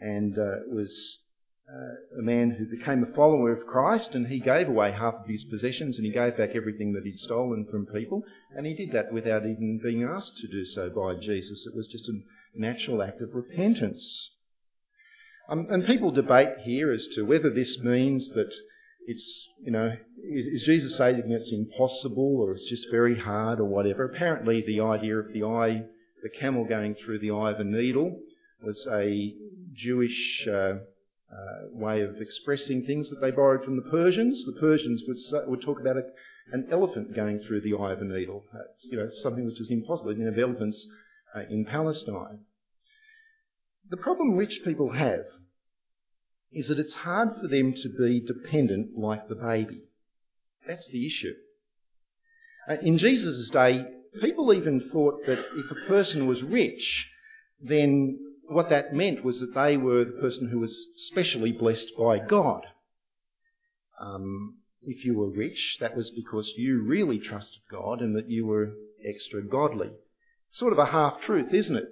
and 0.00 0.38
uh, 0.38 0.60
was 0.68 1.24
uh, 1.66 2.18
a 2.18 2.22
man 2.22 2.50
who 2.50 2.66
became 2.66 3.02
a 3.02 3.14
follower 3.14 3.50
of 3.52 3.66
Christ 3.66 4.14
and 4.14 4.26
he 4.26 4.38
gave 4.38 4.68
away 4.68 4.92
half 4.92 5.14
of 5.14 5.26
his 5.26 5.44
possessions 5.44 5.96
and 5.96 6.06
he 6.06 6.12
gave 6.12 6.36
back 6.36 6.50
everything 6.54 6.92
that 6.92 7.04
he'd 7.04 7.18
stolen 7.18 7.66
from 7.70 7.86
people. 7.86 8.22
And 8.54 8.66
he 8.66 8.74
did 8.74 8.92
that 8.92 9.12
without 9.12 9.46
even 9.46 9.80
being 9.82 10.02
asked 10.02 10.38
to 10.38 10.48
do 10.48 10.64
so 10.64 10.90
by 10.90 11.14
Jesus. 11.14 11.66
It 11.66 11.74
was 11.74 11.88
just 11.88 12.08
a 12.08 12.20
natural 12.54 13.02
act 13.02 13.22
of 13.22 13.34
repentance. 13.34 14.30
Um, 15.48 15.66
and 15.70 15.86
people 15.86 16.10
debate 16.10 16.58
here 16.64 16.90
as 16.92 17.08
to 17.08 17.24
whether 17.24 17.50
this 17.50 17.82
means 17.82 18.32
that 18.32 18.54
it's, 19.06 19.48
you 19.62 19.70
know, 19.70 19.96
is, 20.22 20.46
is 20.46 20.62
Jesus 20.64 20.96
saying 20.96 21.30
it's 21.30 21.52
impossible 21.52 22.40
or 22.40 22.52
it's 22.52 22.68
just 22.68 22.90
very 22.90 23.18
hard 23.18 23.58
or 23.58 23.64
whatever? 23.64 24.04
Apparently, 24.04 24.62
the 24.62 24.80
idea 24.80 25.18
of 25.18 25.32
the 25.32 25.44
eye, 25.44 25.84
the 26.22 26.30
camel 26.30 26.64
going 26.64 26.94
through 26.94 27.18
the 27.18 27.30
eye 27.30 27.52
of 27.52 27.60
a 27.60 27.64
needle, 27.64 28.20
was 28.62 28.86
a 28.90 29.34
Jewish. 29.74 30.46
Uh, 30.46 30.76
uh, 31.32 31.68
way 31.70 32.02
of 32.02 32.20
expressing 32.20 32.84
things 32.84 33.10
that 33.10 33.20
they 33.20 33.30
borrowed 33.30 33.64
from 33.64 33.76
the 33.76 33.90
Persians. 33.90 34.46
The 34.46 34.60
Persians 34.60 35.02
would, 35.06 35.48
would 35.48 35.62
talk 35.62 35.80
about 35.80 35.96
a, 35.96 36.04
an 36.52 36.68
elephant 36.70 37.14
going 37.14 37.40
through 37.40 37.62
the 37.62 37.74
eye 37.74 37.92
of 37.92 38.00
a 38.00 38.04
needle. 38.04 38.44
You 38.84 38.98
know, 38.98 39.08
something 39.08 39.44
which 39.44 39.60
is 39.60 39.70
impossible. 39.70 40.16
You 40.16 40.26
have 40.26 40.38
elephants 40.38 40.86
uh, 41.34 41.42
in 41.50 41.64
Palestine. 41.64 42.40
The 43.90 43.96
problem 43.96 44.36
rich 44.36 44.62
people 44.64 44.90
have 44.92 45.24
is 46.52 46.68
that 46.68 46.78
it's 46.78 46.94
hard 46.94 47.36
for 47.40 47.48
them 47.48 47.74
to 47.74 47.88
be 47.88 48.20
dependent 48.20 48.96
like 48.96 49.28
the 49.28 49.34
baby. 49.34 49.82
That's 50.66 50.88
the 50.88 51.06
issue. 51.06 51.34
Uh, 52.68 52.76
in 52.80 52.96
Jesus' 52.96 53.50
day, 53.50 53.84
people 54.22 54.52
even 54.52 54.80
thought 54.80 55.26
that 55.26 55.38
if 55.38 55.70
a 55.70 55.86
person 55.86 56.26
was 56.26 56.42
rich, 56.42 57.10
then 57.60 58.18
what 58.48 58.70
that 58.70 58.94
meant 58.94 59.24
was 59.24 59.40
that 59.40 59.54
they 59.54 59.76
were 59.76 60.04
the 60.04 60.12
person 60.12 60.48
who 60.48 60.58
was 60.58 60.86
specially 60.96 61.52
blessed 61.52 61.96
by 61.96 62.18
God. 62.18 62.66
Um, 63.98 64.56
if 64.82 65.04
you 65.04 65.14
were 65.14 65.30
rich, 65.30 65.78
that 65.80 65.96
was 65.96 66.10
because 66.10 66.54
you 66.56 66.82
really 66.82 67.18
trusted 67.18 67.62
God 67.70 68.00
and 68.00 68.16
that 68.16 68.28
you 68.28 68.46
were 68.46 68.74
extra 69.04 69.42
godly. 69.42 69.90
Sort 70.44 70.72
of 70.72 70.78
a 70.78 70.86
half 70.86 71.22
truth, 71.22 71.54
isn't 71.54 71.76
it? 71.76 71.88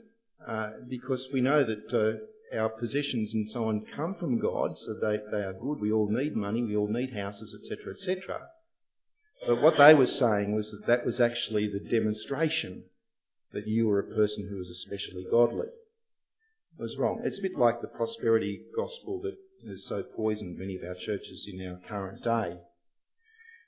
Uh, 0.46 0.72
because 0.88 1.30
we 1.32 1.40
know 1.40 1.64
that 1.64 1.94
uh, 1.94 2.58
our 2.58 2.68
possessions 2.68 3.32
and 3.32 3.48
so 3.48 3.68
on 3.68 3.86
come 3.86 4.14
from 4.14 4.38
God, 4.38 4.76
so 4.76 4.94
they, 4.94 5.20
they 5.30 5.42
are 5.42 5.54
good. 5.54 5.80
We 5.80 5.92
all 5.92 6.08
need 6.08 6.36
money, 6.36 6.62
we 6.62 6.76
all 6.76 6.88
need 6.88 7.14
houses, 7.14 7.54
etc., 7.54 7.94
etc. 7.94 8.48
But 9.46 9.62
what 9.62 9.78
they 9.78 9.94
were 9.94 10.06
saying 10.06 10.54
was 10.54 10.70
that 10.72 10.86
that 10.86 11.06
was 11.06 11.20
actually 11.20 11.68
the 11.68 11.80
demonstration 11.80 12.84
that 13.52 13.66
you 13.66 13.88
were 13.88 14.00
a 14.00 14.14
person 14.14 14.48
who 14.48 14.56
was 14.56 14.70
especially 14.70 15.26
godly 15.30 15.68
was 16.78 16.96
wrong. 16.96 17.20
It's 17.24 17.38
a 17.38 17.42
bit 17.42 17.56
like 17.56 17.80
the 17.80 17.88
prosperity 17.88 18.62
gospel 18.76 19.20
that 19.22 19.36
has 19.68 19.84
so 19.86 20.02
poisoned 20.02 20.58
many 20.58 20.76
of 20.76 20.82
our 20.84 20.94
churches 20.94 21.48
in 21.50 21.66
our 21.66 21.78
current 21.88 22.24
day. 22.24 22.58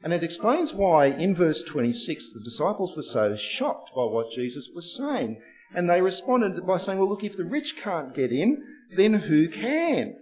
And 0.03 0.13
it 0.13 0.25
explains 0.25 0.75
why, 0.75 1.07
in 1.07 1.35
verse 1.35 1.63
26, 1.63 2.33
the 2.33 2.41
disciples 2.41 2.95
were 2.97 3.03
so 3.03 3.37
shocked 3.37 3.91
by 3.95 4.05
what 4.05 4.33
Jesus 4.33 4.69
was 4.75 4.95
saying. 4.97 5.41
And 5.75 5.89
they 5.89 6.03
responded 6.03 6.67
by 6.67 6.77
saying, 6.77 6.99
well, 6.99 7.09
look, 7.09 7.25
if 7.25 7.37
the 7.37 7.45
rich 7.45 7.77
can't 7.77 8.15
get 8.15 8.31
in, 8.31 8.63
then 8.97 9.15
who 9.15 9.49
can? 9.49 10.17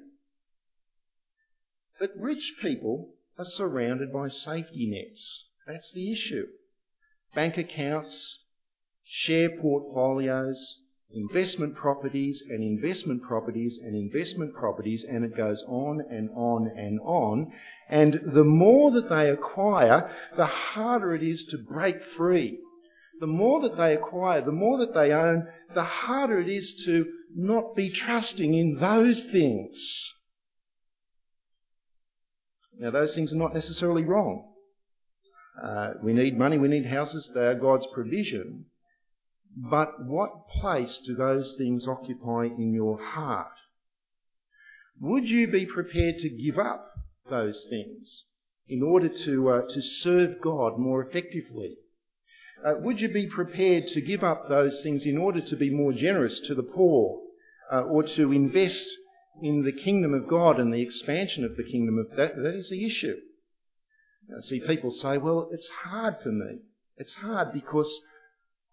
But 1.99 2.13
rich 2.17 2.55
people 2.61 3.15
are 3.39 3.45
surrounded 3.45 4.13
by 4.13 4.29
safety 4.29 4.89
nets. 4.89 5.49
That's 5.67 5.93
the 5.93 6.13
issue. 6.13 6.47
Bank 7.35 7.59
accounts, 7.59 8.45
share 9.05 9.51
portfolios, 9.51 10.82
investment 11.15 11.75
properties 11.75 12.43
and 12.49 12.63
investment 12.63 13.23
properties 13.23 13.79
and 13.83 13.95
investment 13.95 14.55
properties, 14.55 15.05
and 15.05 15.25
it 15.25 15.37
goes 15.37 15.65
on 15.69 16.01
and 16.11 16.31
on 16.35 16.71
and 16.77 17.01
on. 17.01 17.53
And 17.89 18.21
the 18.25 18.45
more 18.45 18.91
that 18.93 19.09
they 19.09 19.31
acquire, 19.31 20.11
the 20.37 20.47
harder 20.47 21.15
it 21.15 21.23
is 21.23 21.45
to 21.47 21.59
break 21.59 22.03
free. 22.03 22.59
The 23.21 23.27
more 23.27 23.61
that 23.61 23.77
they 23.77 23.95
acquire, 23.95 24.41
the 24.41 24.53
more 24.53 24.79
that 24.79 24.95
they 24.95 25.13
own, 25.13 25.47
the 25.75 25.85
harder 25.85 26.41
it 26.41 26.49
is 26.49 26.83
to 26.87 27.07
not 27.35 27.77
be 27.77 27.89
trusting 27.89 28.55
in 28.55 28.77
those 28.77 29.27
things. 29.27 30.13
Now, 32.79 32.91
those 32.91 33.15
things 33.15 33.33
are 33.33 33.37
not 33.37 33.55
necessarily 33.55 34.03
wrong. 34.03 34.53
Uh, 35.63 35.93
we 36.03 36.15
need 36.15 36.37
money, 36.37 36.59
we 36.59 36.69
need 36.69 36.87
houses, 36.87 37.31
they 37.35 37.47
are 37.47 37.55
God's 37.55 37.87
provision. 37.95 38.65
But 39.55 40.05
what 40.05 40.49
place 40.49 40.99
do 41.01 41.15
those 41.15 41.57
things 41.57 41.87
occupy 41.87 42.47
in 42.47 42.73
your 42.73 42.99
heart? 42.99 43.59
Would 45.01 45.29
you 45.29 45.47
be 45.47 45.67
prepared 45.67 46.19
to 46.21 46.31
give 46.31 46.59
up 46.59 46.89
those 47.29 47.69
things 47.69 48.25
in 48.69 48.83
order 48.83 49.09
to, 49.09 49.51
uh, 49.51 49.69
to 49.71 49.83
serve 49.83 50.41
God 50.41 50.79
more 50.79 51.03
effectively? 51.03 51.77
Uh, 52.65 52.77
would 52.79 53.01
you 53.01 53.09
be 53.09 53.27
prepared 53.27 53.89
to 53.89 54.01
give 54.01 54.23
up 54.23 54.49
those 54.49 54.83
things 54.83 55.05
in 55.05 55.19
order 55.19 55.41
to 55.41 55.57
be 55.57 55.69
more 55.69 55.93
generous 55.93 56.41
to 56.41 56.55
the 56.55 56.63
poor 56.63 57.21
uh, 57.71 57.83
or 57.83 58.05
to 58.05 58.33
invest 58.33 58.89
in 59.43 59.63
the 59.63 59.73
kingdom 59.73 60.15
of 60.15 60.29
God 60.29 60.61
and 60.61 60.73
the 60.73 60.83
expansion 60.83 61.45
of 61.45 61.57
the 61.57 61.65
kingdom 61.65 61.99
of 61.99 62.17
that? 62.17 62.37
That 62.37 62.55
is 62.55 62.71
the 62.71 62.87
issue. 62.87 63.21
See 64.41 64.61
people 64.61 64.93
say, 64.93 65.19
well, 65.19 65.51
it's 65.53 65.69
hard 65.69 66.17
for 66.23 66.31
me. 66.31 66.61
It's 66.97 67.15
hard 67.15 67.53
because 67.53 68.01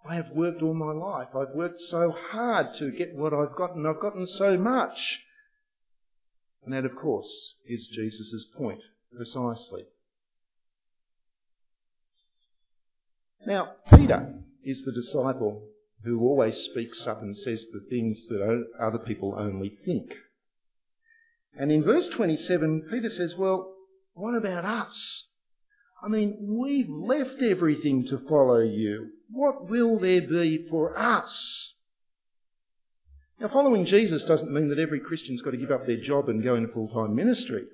I 0.06 0.16
have 0.16 0.32
worked 0.32 0.62
all 0.62 0.74
my 0.74 0.92
life. 0.92 1.36
I've 1.36 1.54
worked 1.54 1.82
so 1.82 2.12
hard 2.12 2.74
to 2.76 2.92
get 2.92 3.16
what 3.16 3.34
I've 3.34 3.56
gotten. 3.56 3.86
I've 3.86 4.00
gotten 4.00 4.26
so 4.26 4.58
much. 4.58 5.22
And 6.64 6.74
that, 6.74 6.86
of 6.86 6.96
course, 6.96 7.56
is 7.66 7.88
Jesus' 7.88 8.46
point, 8.46 8.82
precisely. 9.16 9.86
Now, 13.46 13.76
Peter 13.90 14.36
is 14.64 14.86
the 14.86 14.92
disciple 14.92 15.64
who 16.04 16.22
always 16.22 16.58
speaks 16.58 17.08
up 17.08 17.22
and 17.22 17.36
says 17.36 17.70
the 17.70 17.86
things 17.90 18.28
that 18.28 18.68
other 18.80 19.00
people 19.00 19.36
only 19.38 19.70
think. 19.70 20.14
And 21.58 21.72
in 21.72 21.84
verse 21.84 22.10
27, 22.10 22.88
Peter 22.90 23.10
says, 23.10 23.36
Well, 23.36 23.76
what 24.14 24.36
about 24.36 24.66
us? 24.66 25.29
I 26.02 26.08
mean, 26.08 26.38
we've 26.40 26.90
left 26.90 27.42
everything 27.42 28.06
to 28.06 28.18
follow 28.18 28.62
you. 28.62 29.12
What 29.30 29.70
will 29.70 30.00
there 30.00 30.22
be 30.22 30.66
for 30.66 30.98
us? 30.98 31.76
Now, 33.40 33.50
following 33.50 33.86
Jesus 33.86 34.24
doesn't 34.26 34.52
mean 34.52 34.70
that 34.70 34.80
every 34.80 35.00
Christian's 35.00 35.42
got 35.42 35.52
to 35.52 35.58
give 35.58 35.72
up 35.72 35.86
their 35.86 35.98
job 35.98 36.30
and 36.30 36.44
go 36.44 36.56
into 36.56 36.72
full 36.72 36.88
time 36.88 37.16
ministry. 37.16 37.66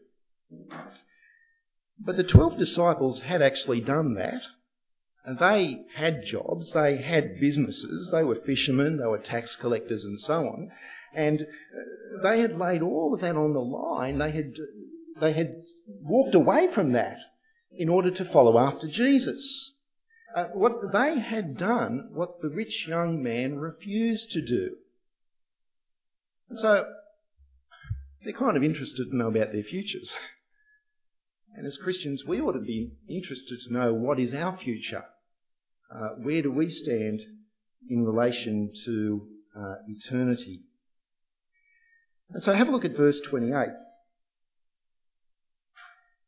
But 2.00 2.18
the 2.18 2.24
12 2.24 2.58
disciples 2.58 3.20
had 3.20 3.42
actually 3.42 3.82
done 3.82 4.16
that. 4.16 4.44
And 5.24 5.40
they 5.40 5.86
had 5.94 6.26
jobs, 6.26 6.74
they 6.74 6.98
had 6.98 7.40
businesses, 7.40 8.12
they 8.12 8.24
were 8.24 8.36
fishermen, 8.36 8.98
they 8.98 9.08
were 9.08 9.18
tax 9.18 9.56
collectors, 9.56 10.06
and 10.06 10.20
so 10.20 10.46
on. 10.46 10.72
And 11.16 11.42
uh, 11.42 12.22
they 12.22 12.42
had 12.42 12.60
laid 12.60 12.84
all 12.84 13.14
of 13.14 13.22
that 13.22 13.36
on 13.36 13.54
the 13.54 13.60
line. 13.60 14.20
They 14.20 14.30
had, 14.30 14.56
they 15.20 15.34
had 15.34 15.56
walked 15.88 16.36
away 16.36 16.68
from 16.68 16.92
that 16.92 17.18
in 17.78 17.90
order 17.90 18.12
to 18.12 18.26
follow 18.26 18.58
after 18.58 18.88
Jesus. 18.88 19.74
Uh, 20.36 20.46
what 20.48 20.92
they 20.92 21.20
had 21.20 21.58
done, 21.58 22.10
what 22.12 22.42
the 22.42 22.50
rich 22.50 22.88
young 22.88 23.24
man 23.24 23.58
refused 23.58 24.32
to 24.32 24.42
do. 24.42 24.76
And 26.50 26.60
so 26.60 26.86
they're 28.24 28.34
kind 28.34 28.58
of 28.58 28.64
interested 28.64 29.10
to 29.10 29.16
know 29.16 29.28
about 29.28 29.54
their 29.54 29.64
futures. 29.64 30.14
And 31.56 31.66
as 31.66 31.78
Christians, 31.78 32.26
we 32.26 32.42
ought 32.42 32.54
to 32.54 32.60
be 32.60 32.92
interested 33.08 33.62
to 33.62 33.74
know 33.74 33.94
what 33.94 34.20
is 34.20 34.34
our 34.34 34.58
future. 34.58 35.06
Uh, 35.90 36.10
where 36.18 36.42
do 36.42 36.52
we 36.52 36.70
stand 36.70 37.22
in 37.90 38.04
relation 38.04 38.74
to 38.84 39.28
uh, 39.58 39.76
eternity? 39.88 40.64
And 42.32 42.44
so 42.44 42.52
have 42.52 42.68
a 42.68 42.72
look 42.72 42.84
at 42.84 42.98
verse 42.98 43.22
28. 43.22 43.70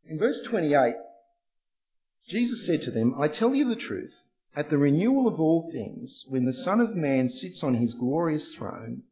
In 0.06 0.18
verse 0.18 0.42
28, 0.42 0.96
Jesus 2.28 2.66
said 2.66 2.82
to 2.82 2.92
them, 2.92 3.16
I 3.18 3.30
tell 3.30 3.56
you 3.56 3.66
the 3.70 3.76
truth, 3.76 4.24
at 4.54 4.70
the 4.70 4.78
renewal 4.78 5.28
of 5.28 5.40
all 5.40 5.72
things, 5.72 6.26
when 6.28 6.44
the 6.44 6.54
Son 6.54 6.82
of 6.82 6.96
Man 6.96 7.30
sits 7.30 7.64
on 7.64 7.76
his 7.76 7.94
glorious 7.94 8.54
throne, 8.54 9.04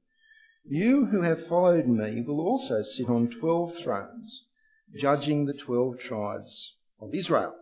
you 0.67 1.05
who 1.05 1.21
have 1.21 1.47
followed 1.47 1.87
me 1.87 2.21
will 2.21 2.41
also 2.41 2.81
sit 2.81 3.07
on 3.07 3.29
twelve 3.29 3.77
thrones, 3.77 4.47
judging 4.95 5.45
the 5.45 5.53
twelve 5.53 5.99
tribes 5.99 6.75
of 6.99 7.13
Israel. 7.13 7.55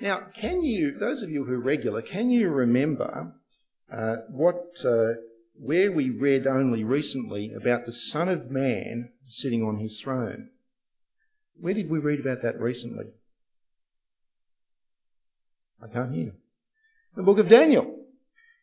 Now, 0.00 0.20
can 0.36 0.62
you, 0.62 0.98
those 0.98 1.22
of 1.22 1.30
you 1.30 1.44
who 1.44 1.54
are 1.54 1.60
regular, 1.60 2.02
can 2.02 2.30
you 2.30 2.50
remember 2.50 3.34
uh, 3.90 4.16
what, 4.28 4.84
uh, 4.84 5.14
where 5.54 5.90
we 5.90 6.10
read 6.10 6.46
only 6.46 6.84
recently 6.84 7.54
about 7.54 7.86
the 7.86 7.92
Son 7.92 8.28
of 8.28 8.50
Man 8.50 9.10
sitting 9.24 9.62
on 9.64 9.78
his 9.78 10.00
throne? 10.00 10.50
Where 11.58 11.74
did 11.74 11.90
we 11.90 11.98
read 11.98 12.20
about 12.20 12.42
that 12.42 12.60
recently? 12.60 13.06
I 15.82 15.88
can't 15.88 16.14
hear. 16.14 16.32
The 17.16 17.22
book 17.22 17.38
of 17.38 17.48
Daniel. 17.48 17.98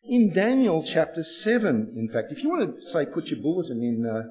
In 0.03 0.32
Daniel 0.32 0.84
chapter 0.84 1.23
7, 1.23 1.93
in 1.97 2.10
fact, 2.10 2.32
if 2.32 2.41
you 2.41 2.49
want 2.49 2.79
to 2.79 2.86
say 2.86 3.05
put 3.05 3.29
your 3.29 3.41
bulletin 3.41 3.84
in 3.84 4.05
uh, 4.05 4.23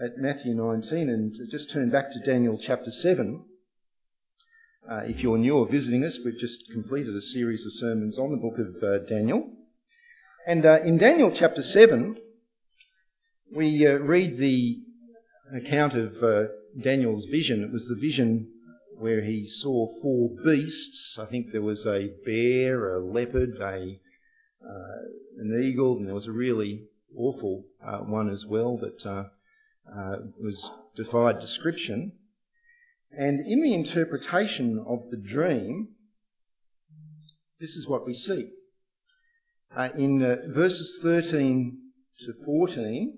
at 0.00 0.16
Matthew 0.18 0.54
19 0.54 1.10
and 1.10 1.36
just 1.50 1.70
turn 1.70 1.90
back 1.90 2.12
to 2.12 2.20
Daniel 2.20 2.56
chapter 2.56 2.90
7. 2.92 3.44
Uh, 4.88 5.02
if 5.06 5.22
you're 5.22 5.36
new 5.36 5.56
or 5.56 5.66
visiting 5.66 6.04
us, 6.04 6.20
we've 6.24 6.38
just 6.38 6.70
completed 6.70 7.14
a 7.14 7.20
series 7.20 7.66
of 7.66 7.72
sermons 7.72 8.16
on 8.16 8.30
the 8.30 8.36
book 8.36 8.58
of 8.58 8.82
uh, 8.82 8.98
Daniel. 9.06 9.50
And 10.46 10.64
uh, 10.64 10.78
in 10.84 10.96
Daniel 10.96 11.32
chapter 11.32 11.62
7, 11.62 12.16
we 13.52 13.86
uh, 13.86 13.98
read 13.98 14.38
the 14.38 14.78
account 15.52 15.94
of 15.94 16.22
uh, 16.22 16.44
Daniel's 16.80 17.26
vision. 17.26 17.64
It 17.64 17.72
was 17.72 17.88
the 17.88 17.96
vision 17.96 18.48
where 18.98 19.22
he 19.22 19.46
saw 19.46 19.86
four 20.02 20.30
beasts. 20.44 21.18
I 21.18 21.26
think 21.26 21.52
there 21.52 21.62
was 21.62 21.86
a 21.86 22.10
bear, 22.24 22.96
a 22.96 23.04
leopard, 23.04 23.56
a 23.60 24.00
uh, 24.64 24.98
an 25.38 25.60
eagle, 25.62 25.96
and 25.96 26.06
there 26.06 26.14
was 26.14 26.26
a 26.26 26.32
really 26.32 26.84
awful 27.16 27.64
uh, 27.84 27.98
one 27.98 28.28
as 28.28 28.44
well 28.44 28.76
that 28.78 29.06
uh, 29.06 29.24
uh 29.96 30.16
was 30.40 30.70
defied 30.96 31.38
description. 31.38 32.12
And 33.10 33.46
in 33.46 33.62
the 33.62 33.72
interpretation 33.72 34.84
of 34.86 35.10
the 35.10 35.16
dream, 35.16 35.88
this 37.58 37.76
is 37.76 37.88
what 37.88 38.06
we 38.06 38.14
see. 38.14 38.50
Uh, 39.74 39.90
in 39.96 40.20
verses 40.52 40.98
13 41.02 41.78
to 42.20 42.34
14, 42.44 43.17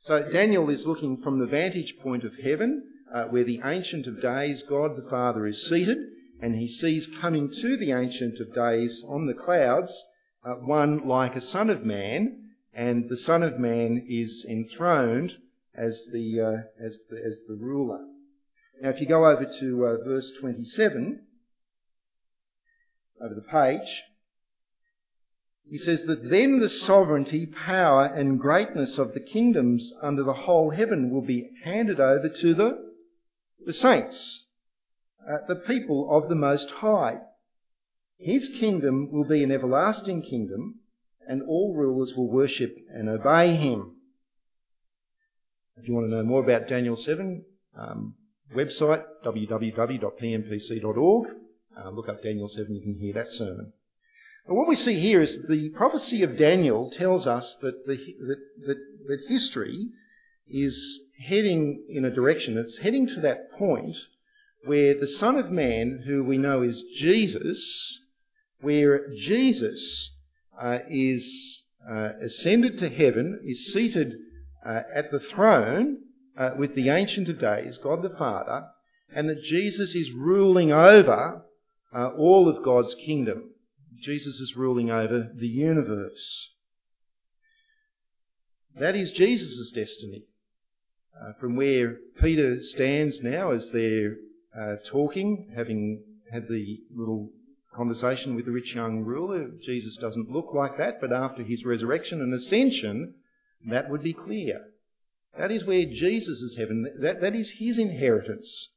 So 0.00 0.30
Daniel 0.30 0.70
is 0.70 0.86
looking 0.86 1.20
from 1.22 1.38
the 1.38 1.46
vantage 1.46 1.98
point 1.98 2.24
of 2.24 2.36
heaven 2.36 2.84
uh, 3.12 3.24
where 3.24 3.44
the 3.44 3.60
Ancient 3.64 4.06
of 4.06 4.20
Days, 4.20 4.62
God 4.62 4.96
the 4.96 5.08
Father, 5.08 5.46
is 5.46 5.68
seated, 5.68 5.98
and 6.40 6.54
he 6.54 6.68
sees 6.68 7.06
coming 7.06 7.50
to 7.60 7.76
the 7.76 7.92
Ancient 7.92 8.38
of 8.38 8.54
Days 8.54 9.04
on 9.06 9.26
the 9.26 9.34
clouds 9.34 10.02
uh, 10.44 10.54
one 10.54 11.06
like 11.08 11.34
a 11.34 11.40
Son 11.40 11.68
of 11.68 11.84
Man, 11.84 12.50
and 12.72 13.08
the 13.08 13.16
Son 13.16 13.42
of 13.42 13.58
Man 13.58 14.06
is 14.08 14.46
enthroned 14.48 15.32
as 15.74 16.08
the, 16.12 16.40
uh, 16.40 16.84
as 16.84 17.02
the, 17.10 17.20
as 17.24 17.42
the 17.48 17.56
ruler. 17.56 18.06
Now, 18.80 18.90
if 18.90 19.00
you 19.00 19.06
go 19.06 19.26
over 19.26 19.44
to 19.44 19.86
uh, 19.86 20.04
verse 20.04 20.30
27, 20.38 21.26
over 23.20 23.34
the 23.34 23.42
page, 23.42 24.04
He 25.70 25.76
says 25.76 26.06
that 26.06 26.30
then 26.30 26.60
the 26.60 26.68
sovereignty, 26.70 27.44
power, 27.44 28.06
and 28.06 28.40
greatness 28.40 28.96
of 28.96 29.12
the 29.12 29.20
kingdoms 29.20 29.92
under 30.00 30.22
the 30.22 30.32
whole 30.32 30.70
heaven 30.70 31.10
will 31.10 31.20
be 31.20 31.50
handed 31.62 32.00
over 32.00 32.30
to 32.30 32.54
the, 32.54 32.92
the 33.66 33.74
saints, 33.74 34.46
uh, 35.28 35.38
the 35.46 35.56
people 35.56 36.10
of 36.10 36.30
the 36.30 36.34
Most 36.34 36.70
High. 36.70 37.20
His 38.16 38.48
kingdom 38.48 39.12
will 39.12 39.24
be 39.24 39.44
an 39.44 39.52
everlasting 39.52 40.22
kingdom, 40.22 40.80
and 41.26 41.42
all 41.42 41.74
rulers 41.74 42.16
will 42.16 42.30
worship 42.30 42.74
and 42.90 43.10
obey 43.10 43.54
him. 43.54 43.94
If 45.76 45.86
you 45.86 45.92
want 45.92 46.06
to 46.06 46.16
know 46.16 46.22
more 46.22 46.42
about 46.42 46.66
Daniel 46.66 46.96
7, 46.96 47.44
um, 47.76 48.14
website 48.54 49.04
www.pmpc.org. 49.22 50.06
Uh, 51.76 51.90
look 51.90 52.08
up 52.08 52.22
Daniel 52.22 52.48
7, 52.48 52.74
you 52.74 52.80
can 52.80 52.94
hear 52.94 53.12
that 53.12 53.30
sermon. 53.30 53.74
But 54.48 54.54
what 54.54 54.66
we 54.66 54.76
see 54.76 54.98
here 54.98 55.20
is 55.20 55.46
the 55.46 55.68
prophecy 55.68 56.22
of 56.22 56.38
Daniel 56.38 56.88
tells 56.88 57.26
us 57.26 57.56
that, 57.56 57.86
the, 57.86 57.96
that, 57.96 58.38
that, 58.66 58.78
that 59.06 59.28
history 59.28 59.90
is 60.48 61.00
heading 61.22 61.84
in 61.90 62.06
a 62.06 62.10
direction, 62.10 62.56
it's 62.56 62.78
heading 62.78 63.06
to 63.08 63.20
that 63.20 63.52
point 63.52 63.98
where 64.64 64.94
the 64.94 65.06
Son 65.06 65.36
of 65.36 65.50
Man, 65.50 66.02
who 66.06 66.24
we 66.24 66.38
know 66.38 66.62
is 66.62 66.82
Jesus, 66.82 68.00
where 68.62 69.12
Jesus 69.14 70.16
uh, 70.58 70.78
is 70.88 71.64
uh, 71.86 72.12
ascended 72.22 72.78
to 72.78 72.88
heaven, 72.88 73.40
is 73.44 73.70
seated 73.70 74.14
uh, 74.64 74.80
at 74.94 75.10
the 75.10 75.20
throne 75.20 75.98
uh, 76.38 76.52
with 76.56 76.74
the 76.74 76.88
Ancient 76.88 77.28
of 77.28 77.38
Days, 77.38 77.76
God 77.76 78.00
the 78.00 78.16
Father, 78.16 78.66
and 79.12 79.28
that 79.28 79.42
Jesus 79.42 79.94
is 79.94 80.10
ruling 80.10 80.72
over 80.72 81.44
uh, 81.92 82.08
all 82.16 82.48
of 82.48 82.62
God's 82.62 82.94
kingdom. 82.94 83.50
Jesus 84.00 84.40
is 84.40 84.56
ruling 84.56 84.90
over 84.90 85.30
the 85.34 85.48
universe. 85.48 86.54
That 88.76 88.94
is 88.94 89.10
Jesus' 89.10 89.72
destiny. 89.72 90.24
Uh, 91.20 91.32
from 91.40 91.56
where 91.56 91.98
Peter 92.20 92.62
stands 92.62 93.22
now 93.24 93.50
as 93.50 93.70
they're 93.72 94.16
uh, 94.56 94.76
talking, 94.86 95.50
having 95.54 96.04
had 96.30 96.48
the 96.48 96.80
little 96.94 97.30
conversation 97.74 98.36
with 98.36 98.44
the 98.44 98.52
rich 98.52 98.74
young 98.74 99.00
ruler, 99.04 99.50
Jesus 99.60 99.96
doesn't 99.96 100.30
look 100.30 100.54
like 100.54 100.78
that, 100.78 101.00
but 101.00 101.12
after 101.12 101.42
his 101.42 101.64
resurrection 101.64 102.20
and 102.20 102.32
ascension, 102.32 103.14
that 103.66 103.90
would 103.90 104.02
be 104.02 104.12
clear. 104.12 104.64
That 105.36 105.50
is 105.50 105.64
where 105.64 105.84
Jesus 105.84 106.40
is 106.40 106.56
heaven. 106.56 106.86
That, 107.00 107.20
that 107.20 107.34
is 107.34 107.50
his 107.50 107.78
inheritance. 107.78 108.70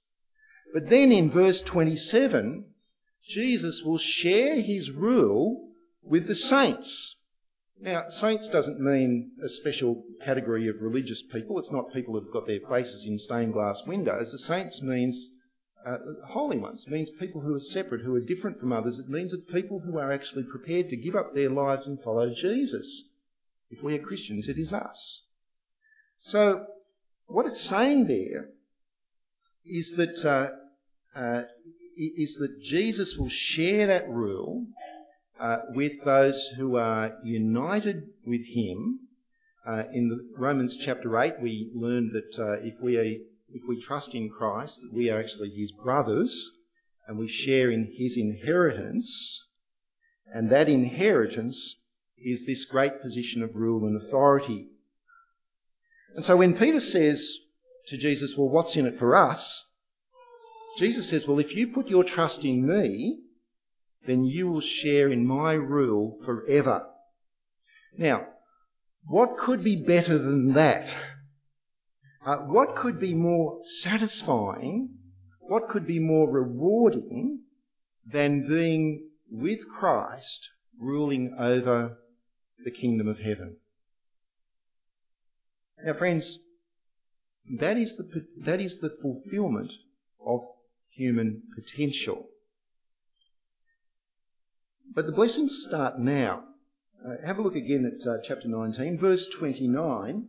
But 0.74 0.88
then 0.88 1.12
in 1.12 1.30
verse 1.30 1.62
27, 1.62 2.66
Jesus 3.24 3.84
will 3.84 3.98
share 3.98 4.56
his 4.60 4.92
rule 4.92 5.70
with 6.02 6.28
the 6.28 6.36
saints. 6.36 7.18
Now, 7.80 8.10
saints 8.10 8.50
doesn't 8.50 8.80
mean 8.80 9.32
a 9.42 9.50
special 9.50 10.04
category 10.24 10.68
of 10.68 10.82
religious 10.82 11.24
people. 11.24 11.58
It's 11.58 11.72
not 11.72 11.94
people 11.94 12.14
who've 12.14 12.32
got 12.32 12.46
their 12.46 12.60
faces 12.60 13.06
in 13.06 13.18
stained 13.18 13.54
glass 13.54 13.86
windows. 13.88 14.32
The 14.32 14.38
saints 14.38 14.82
means 14.82 15.36
uh, 15.86 15.98
holy 16.28 16.58
ones. 16.58 16.86
It 16.86 16.92
means 16.92 17.10
people 17.10 17.42
who 17.42 17.56
are 17.56 17.60
separate, 17.60 18.02
who 18.02 18.16
are 18.16 18.22
different 18.22 18.60
from 18.60 18.72
others. 18.72 19.00
It 19.00 19.10
means 19.10 19.32
that 19.32 19.52
people 19.52 19.80
who 19.80 19.98
are 19.98 20.12
actually 20.12 20.44
prepared 20.44 20.90
to 20.90 20.96
give 20.96 21.16
up 21.16 21.34
their 21.34 21.50
lives 21.50 21.88
and 21.88 22.02
follow 22.02 22.34
Jesus. 22.34 23.04
If 23.70 23.82
we 23.82 23.96
are 23.96 24.00
Christians, 24.00 24.48
it 24.48 24.58
is 24.58 24.74
us. 24.74 25.24
So, 26.20 26.68
what 27.26 27.48
it's 27.48 27.62
saying 27.62 28.08
there 28.08 28.50
is 29.66 29.96
that 29.96 30.24
uh, 30.24 31.18
uh, 31.18 31.44
is 31.95 32.38
that 32.38 32.62
Jesus 32.62 33.15
will 33.17 33.30
share 33.30 33.88
that 33.88 34.10
rule 34.10 34.65
uh, 35.39 35.60
with 35.69 36.04
those 36.04 36.47
who 36.58 36.77
are 36.77 37.17
united 37.23 38.04
with 38.25 38.45
Him. 38.45 38.99
Uh, 39.65 39.84
in 39.93 40.10
the 40.10 40.19
Romans 40.38 40.77
chapter 40.77 41.17
eight, 41.19 41.36
we 41.41 41.71
learned 41.73 42.12
that 42.13 42.39
uh, 42.39 42.63
if 42.63 42.75
we 42.82 42.97
are, 42.97 43.04
if 43.04 43.63
we 43.67 43.82
trust 43.82 44.15
in 44.15 44.30
Christ, 44.30 44.82
that 44.82 44.93
we 44.93 45.10
are 45.10 45.19
actually 45.19 45.49
His 45.49 45.71
brothers, 45.71 46.51
and 47.08 47.17
we 47.17 47.27
share 47.27 47.71
in 47.71 47.91
His 47.97 48.17
inheritance, 48.17 49.43
and 50.34 50.49
that 50.49 50.69
inheritance 50.69 51.77
is 52.17 52.45
this 52.45 52.65
great 52.65 53.01
position 53.01 53.41
of 53.43 53.56
rule 53.56 53.86
and 53.86 53.97
authority. 53.97 54.67
And 56.15 56.23
so 56.23 56.38
when 56.38 56.58
Peter 56.58 56.80
says 56.80 57.38
to 57.88 57.97
Jesus, 57.97 58.38
Well, 58.38 58.49
what's 58.49 58.75
in 58.75 58.86
it 58.86 58.99
for 58.99 59.15
us? 59.15 59.65
Jesus 60.78 61.10
says, 61.10 61.28
Well, 61.28 61.40
if 61.40 61.56
you 61.56 61.68
put 61.68 61.88
your 61.88 62.04
trust 62.04 62.46
in 62.46 62.66
me, 62.66 63.20
then 64.06 64.26
you 64.26 64.50
will 64.50 64.62
share 64.62 65.10
in 65.10 65.26
my 65.26 65.54
rule 65.54 66.20
forever. 66.26 66.88
Now, 67.98 68.28
what 69.06 69.38
could 69.38 69.64
be 69.64 69.76
better 69.76 70.18
than 70.18 70.54
that? 70.54 70.96
Uh, 72.26 72.38
what 72.38 72.76
could 72.76 73.00
be 73.00 73.14
more 73.14 73.60
satisfying? 73.64 74.90
What 75.40 75.70
could 75.70 75.86
be 75.86 76.00
more 76.00 76.30
rewarding 76.30 77.42
than 78.06 78.48
being 78.48 79.10
with 79.30 79.68
Christ 79.68 80.50
ruling 80.80 81.36
over 81.38 81.98
the 82.64 82.72
kingdom 82.72 83.08
of 83.08 83.20
heaven? 83.20 83.58
Now, 85.84 85.94
friends, 85.94 86.40
that 87.60 87.78
is 87.78 87.96
the, 87.96 88.26
that 88.38 88.62
is 88.62 88.80
the 88.80 88.96
fulfillment 89.02 89.74
of 90.24 90.42
human 90.91 91.43
potential. 91.56 92.27
But 94.93 95.06
the 95.06 95.12
blessings 95.12 95.65
start 95.67 95.99
now. 95.99 96.43
Uh, 97.06 97.25
have 97.25 97.39
a 97.39 97.41
look 97.41 97.56
again 97.56 97.86
at 97.86 98.06
uh, 98.06 98.17
chapter 98.23 98.47
19, 98.47 98.99
verse 98.99 99.27
29. 99.27 100.27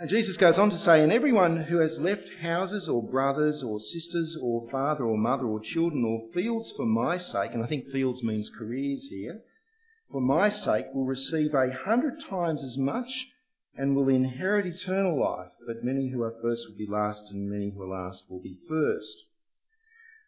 And 0.00 0.10
Jesus 0.10 0.36
goes 0.36 0.58
on 0.58 0.70
to 0.70 0.76
say, 0.76 1.02
And 1.02 1.12
everyone 1.12 1.56
who 1.56 1.78
has 1.78 2.00
left 2.00 2.28
houses 2.40 2.88
or 2.88 3.08
brothers 3.08 3.62
or 3.62 3.78
sisters 3.78 4.36
or 4.40 4.68
father 4.68 5.04
or 5.04 5.16
mother 5.16 5.46
or 5.46 5.60
children 5.60 6.04
or 6.04 6.28
fields 6.32 6.72
for 6.72 6.84
my 6.84 7.16
sake, 7.16 7.52
and 7.54 7.62
I 7.62 7.68
think 7.68 7.90
fields 7.90 8.24
means 8.24 8.50
careers 8.50 9.06
here, 9.06 9.40
for 10.10 10.20
my 10.20 10.48
sake 10.48 10.86
will 10.92 11.06
receive 11.06 11.54
a 11.54 11.72
hundred 11.72 12.20
times 12.20 12.64
as 12.64 12.76
much 12.76 13.28
and 13.76 13.96
will 13.96 14.08
inherit 14.08 14.66
eternal 14.66 15.18
life. 15.18 15.52
But 15.66 15.84
many 15.84 16.08
who 16.08 16.22
are 16.22 16.34
first 16.42 16.68
will 16.68 16.76
be 16.76 16.86
last, 16.86 17.30
and 17.30 17.50
many 17.50 17.70
who 17.70 17.82
are 17.82 18.04
last 18.04 18.30
will 18.30 18.40
be 18.40 18.56
first. 18.68 19.24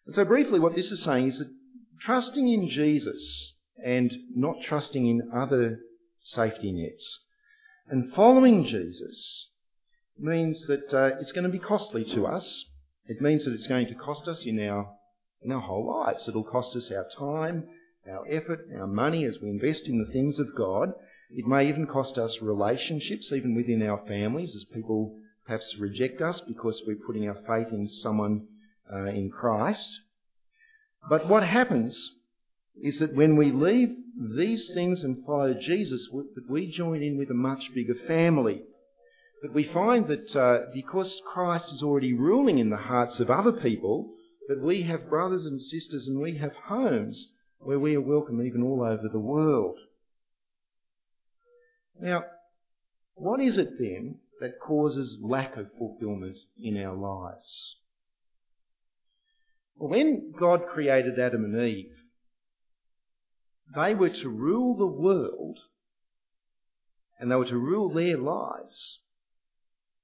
And 0.06 0.14
so, 0.14 0.24
briefly, 0.24 0.60
what 0.60 0.74
this 0.74 0.92
is 0.92 1.02
saying 1.02 1.26
is 1.26 1.38
that 1.38 1.52
trusting 2.00 2.48
in 2.48 2.68
Jesus 2.68 3.54
and 3.82 4.12
not 4.34 4.62
trusting 4.62 5.06
in 5.06 5.30
other 5.32 5.80
safety 6.18 6.72
nets 6.72 7.20
and 7.88 8.12
following 8.12 8.64
Jesus 8.64 9.50
means 10.18 10.66
that 10.66 10.92
uh, 10.92 11.16
it's 11.20 11.32
going 11.32 11.44
to 11.44 11.50
be 11.50 11.58
costly 11.58 12.04
to 12.04 12.26
us. 12.26 12.70
It 13.06 13.20
means 13.20 13.44
that 13.44 13.54
it's 13.54 13.68
going 13.68 13.86
to 13.86 13.94
cost 13.94 14.26
us 14.26 14.44
in 14.44 14.58
our 14.60 14.92
in 15.42 15.52
our 15.52 15.60
whole 15.60 15.86
lives. 15.86 16.28
It'll 16.28 16.42
cost 16.42 16.74
us 16.74 16.90
our 16.90 17.06
time, 17.08 17.68
our 18.10 18.26
effort, 18.28 18.66
our 18.76 18.88
money 18.88 19.24
as 19.24 19.40
we 19.40 19.50
invest 19.50 19.88
in 19.88 19.98
the 19.98 20.12
things 20.12 20.40
of 20.40 20.56
God. 20.56 20.94
It 21.30 21.46
may 21.46 21.68
even 21.68 21.86
cost 21.86 22.18
us 22.18 22.40
relationships, 22.40 23.32
even 23.32 23.54
within 23.54 23.82
our 23.82 23.98
families, 24.06 24.54
as 24.54 24.64
people 24.64 25.18
perhaps 25.44 25.76
reject 25.78 26.22
us 26.22 26.40
because 26.40 26.82
we're 26.86 27.04
putting 27.06 27.28
our 27.28 27.34
faith 27.46 27.72
in 27.72 27.88
someone 27.88 28.46
uh, 28.92 29.06
in 29.06 29.30
Christ. 29.30 30.00
But 31.08 31.28
what 31.28 31.42
happens 31.42 32.16
is 32.76 32.98
that 33.00 33.14
when 33.14 33.36
we 33.36 33.50
leave 33.50 33.96
these 34.18 34.72
things 34.72 35.04
and 35.04 35.24
follow 35.24 35.54
Jesus, 35.54 36.08
that 36.10 36.48
we 36.48 36.66
join 36.70 37.02
in 37.02 37.18
with 37.18 37.30
a 37.30 37.34
much 37.34 37.74
bigger 37.74 37.94
family. 37.94 38.62
That 39.42 39.52
we 39.52 39.62
find 39.62 40.06
that 40.08 40.34
uh, 40.34 40.66
because 40.72 41.20
Christ 41.26 41.72
is 41.72 41.82
already 41.82 42.14
ruling 42.14 42.58
in 42.58 42.70
the 42.70 42.76
hearts 42.76 43.20
of 43.20 43.30
other 43.30 43.52
people, 43.52 44.14
that 44.48 44.62
we 44.62 44.82
have 44.82 45.10
brothers 45.10 45.44
and 45.44 45.60
sisters 45.60 46.08
and 46.08 46.18
we 46.18 46.36
have 46.38 46.54
homes 46.54 47.32
where 47.58 47.78
we 47.78 47.96
are 47.96 48.00
welcome 48.00 48.40
even 48.42 48.62
all 48.62 48.82
over 48.82 49.08
the 49.08 49.18
world. 49.18 49.78
Now, 52.00 52.24
what 53.14 53.40
is 53.40 53.58
it 53.58 53.78
then 53.78 54.20
that 54.40 54.60
causes 54.60 55.18
lack 55.22 55.56
of 55.56 55.72
fulfillment 55.78 56.36
in 56.58 56.76
our 56.76 56.94
lives? 56.94 57.76
Well, 59.76 59.90
when 59.90 60.32
God 60.32 60.66
created 60.66 61.18
Adam 61.18 61.44
and 61.44 61.60
Eve, 61.60 61.92
they 63.74 63.94
were 63.94 64.10
to 64.10 64.28
rule 64.28 64.76
the 64.76 64.86
world 64.86 65.58
and 67.18 67.30
they 67.30 67.36
were 67.36 67.46
to 67.46 67.58
rule 67.58 67.92
their 67.92 68.16
lives 68.16 69.00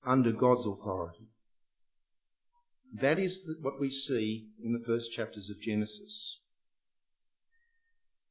under 0.04 0.32
God's 0.32 0.66
authority. 0.66 1.28
That 2.94 3.18
is 3.18 3.48
what 3.60 3.80
we 3.80 3.90
see 3.90 4.48
in 4.62 4.72
the 4.72 4.84
first 4.84 5.12
chapters 5.12 5.48
of 5.48 5.60
Genesis. 5.60 6.40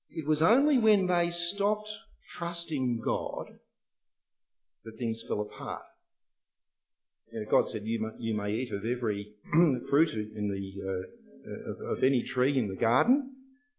It 0.10 0.28
was 0.28 0.42
only 0.42 0.78
when 0.78 1.08
they 1.08 1.32
stopped 1.32 1.90
trusting 2.38 3.02
God 3.04 3.48
that 4.84 4.98
things 4.98 5.24
fell 5.28 5.42
apart. 5.42 5.84
You 7.32 7.40
know, 7.40 7.52
God 7.52 7.68
said, 7.68 7.84
you 7.86 8.00
may, 8.02 8.10
you 8.20 8.34
may, 8.34 8.52
eat 8.52 8.74
of 8.74 8.86
every 8.86 9.32
fruit 9.90 10.10
in 10.36 10.50
the, 10.50 10.74
uh, 10.86 11.72
of, 11.72 11.98
of, 11.98 12.04
any 12.04 12.24
tree 12.24 12.58
in 12.58 12.68
the 12.68 12.76
garden, 12.76 13.36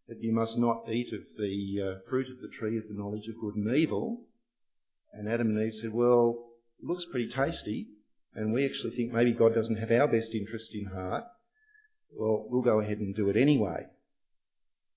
but 0.08 0.20
you 0.20 0.32
must 0.32 0.58
not 0.58 0.88
eat 0.88 1.12
of 1.12 1.20
the 1.38 1.80
uh, 1.82 2.08
fruit 2.08 2.28
of 2.30 2.40
the 2.40 2.48
tree 2.48 2.78
of 2.78 2.88
the 2.88 2.94
knowledge 2.94 3.28
of 3.28 3.40
good 3.40 3.56
and 3.56 3.74
evil. 3.76 4.22
And 5.12 5.28
Adam 5.28 5.48
and 5.48 5.66
Eve 5.66 5.74
said, 5.74 5.92
well, 5.92 6.52
it 6.82 6.86
looks 6.86 7.04
pretty 7.04 7.28
tasty, 7.28 7.88
and 8.34 8.52
we 8.52 8.64
actually 8.64 8.96
think 8.96 9.12
maybe 9.12 9.32
God 9.32 9.54
doesn't 9.54 9.76
have 9.76 9.90
our 9.90 10.08
best 10.08 10.34
interest 10.34 10.74
in 10.74 10.86
heart. 10.86 11.24
Well, 12.14 12.46
we'll 12.48 12.62
go 12.62 12.80
ahead 12.80 12.98
and 12.98 13.14
do 13.14 13.28
it 13.28 13.36
anyway. 13.36 13.86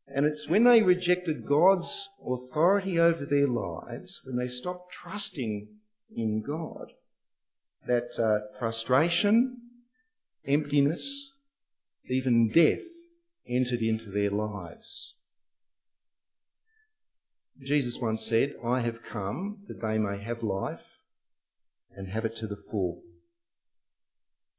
And 0.07 0.25
it's 0.25 0.47
when 0.47 0.63
they 0.63 0.83
rejected 0.83 1.47
God's 1.47 2.07
authority 2.25 2.99
over 2.99 3.25
their 3.25 3.47
lives, 3.47 4.21
when 4.23 4.37
they 4.37 4.47
stopped 4.47 4.93
trusting 4.93 5.67
in 6.15 6.41
God, 6.41 6.91
that 7.87 8.19
uh, 8.19 8.57
frustration, 8.59 9.57
emptiness, 10.45 11.31
even 12.07 12.49
death 12.49 12.83
entered 13.47 13.81
into 13.81 14.11
their 14.11 14.29
lives. 14.29 15.15
Jesus 17.61 17.99
once 17.99 18.25
said, 18.25 18.53
I 18.63 18.81
have 18.81 19.03
come 19.03 19.59
that 19.67 19.81
they 19.81 19.97
may 19.97 20.21
have 20.21 20.43
life 20.43 20.85
and 21.95 22.09
have 22.09 22.25
it 22.25 22.35
to 22.37 22.47
the 22.47 22.57
full. 22.57 23.01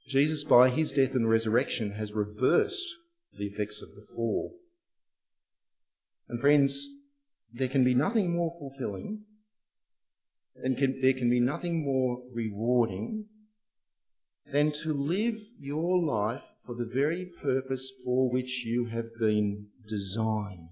Jesus, 0.08 0.44
by 0.44 0.70
his 0.70 0.92
death 0.92 1.14
and 1.14 1.28
resurrection, 1.28 1.92
has 1.92 2.12
reversed 2.12 2.86
the 3.36 3.46
effects 3.46 3.82
of 3.82 3.94
the 3.94 4.06
fall. 4.14 4.54
And 6.28 6.40
friends, 6.40 6.88
there 7.52 7.68
can 7.68 7.84
be 7.84 7.94
nothing 7.94 8.32
more 8.32 8.54
fulfilling 8.58 9.24
and 10.62 10.76
can, 10.76 11.00
there 11.00 11.12
can 11.12 11.30
be 11.30 11.40
nothing 11.40 11.84
more 11.84 12.22
rewarding 12.32 13.26
than 14.52 14.72
to 14.72 14.92
live 14.92 15.34
your 15.58 16.00
life 16.02 16.42
for 16.64 16.74
the 16.74 16.84
very 16.92 17.26
purpose 17.42 17.92
for 18.04 18.30
which 18.30 18.64
you 18.64 18.86
have 18.86 19.16
been 19.18 19.66
designed. 19.88 20.70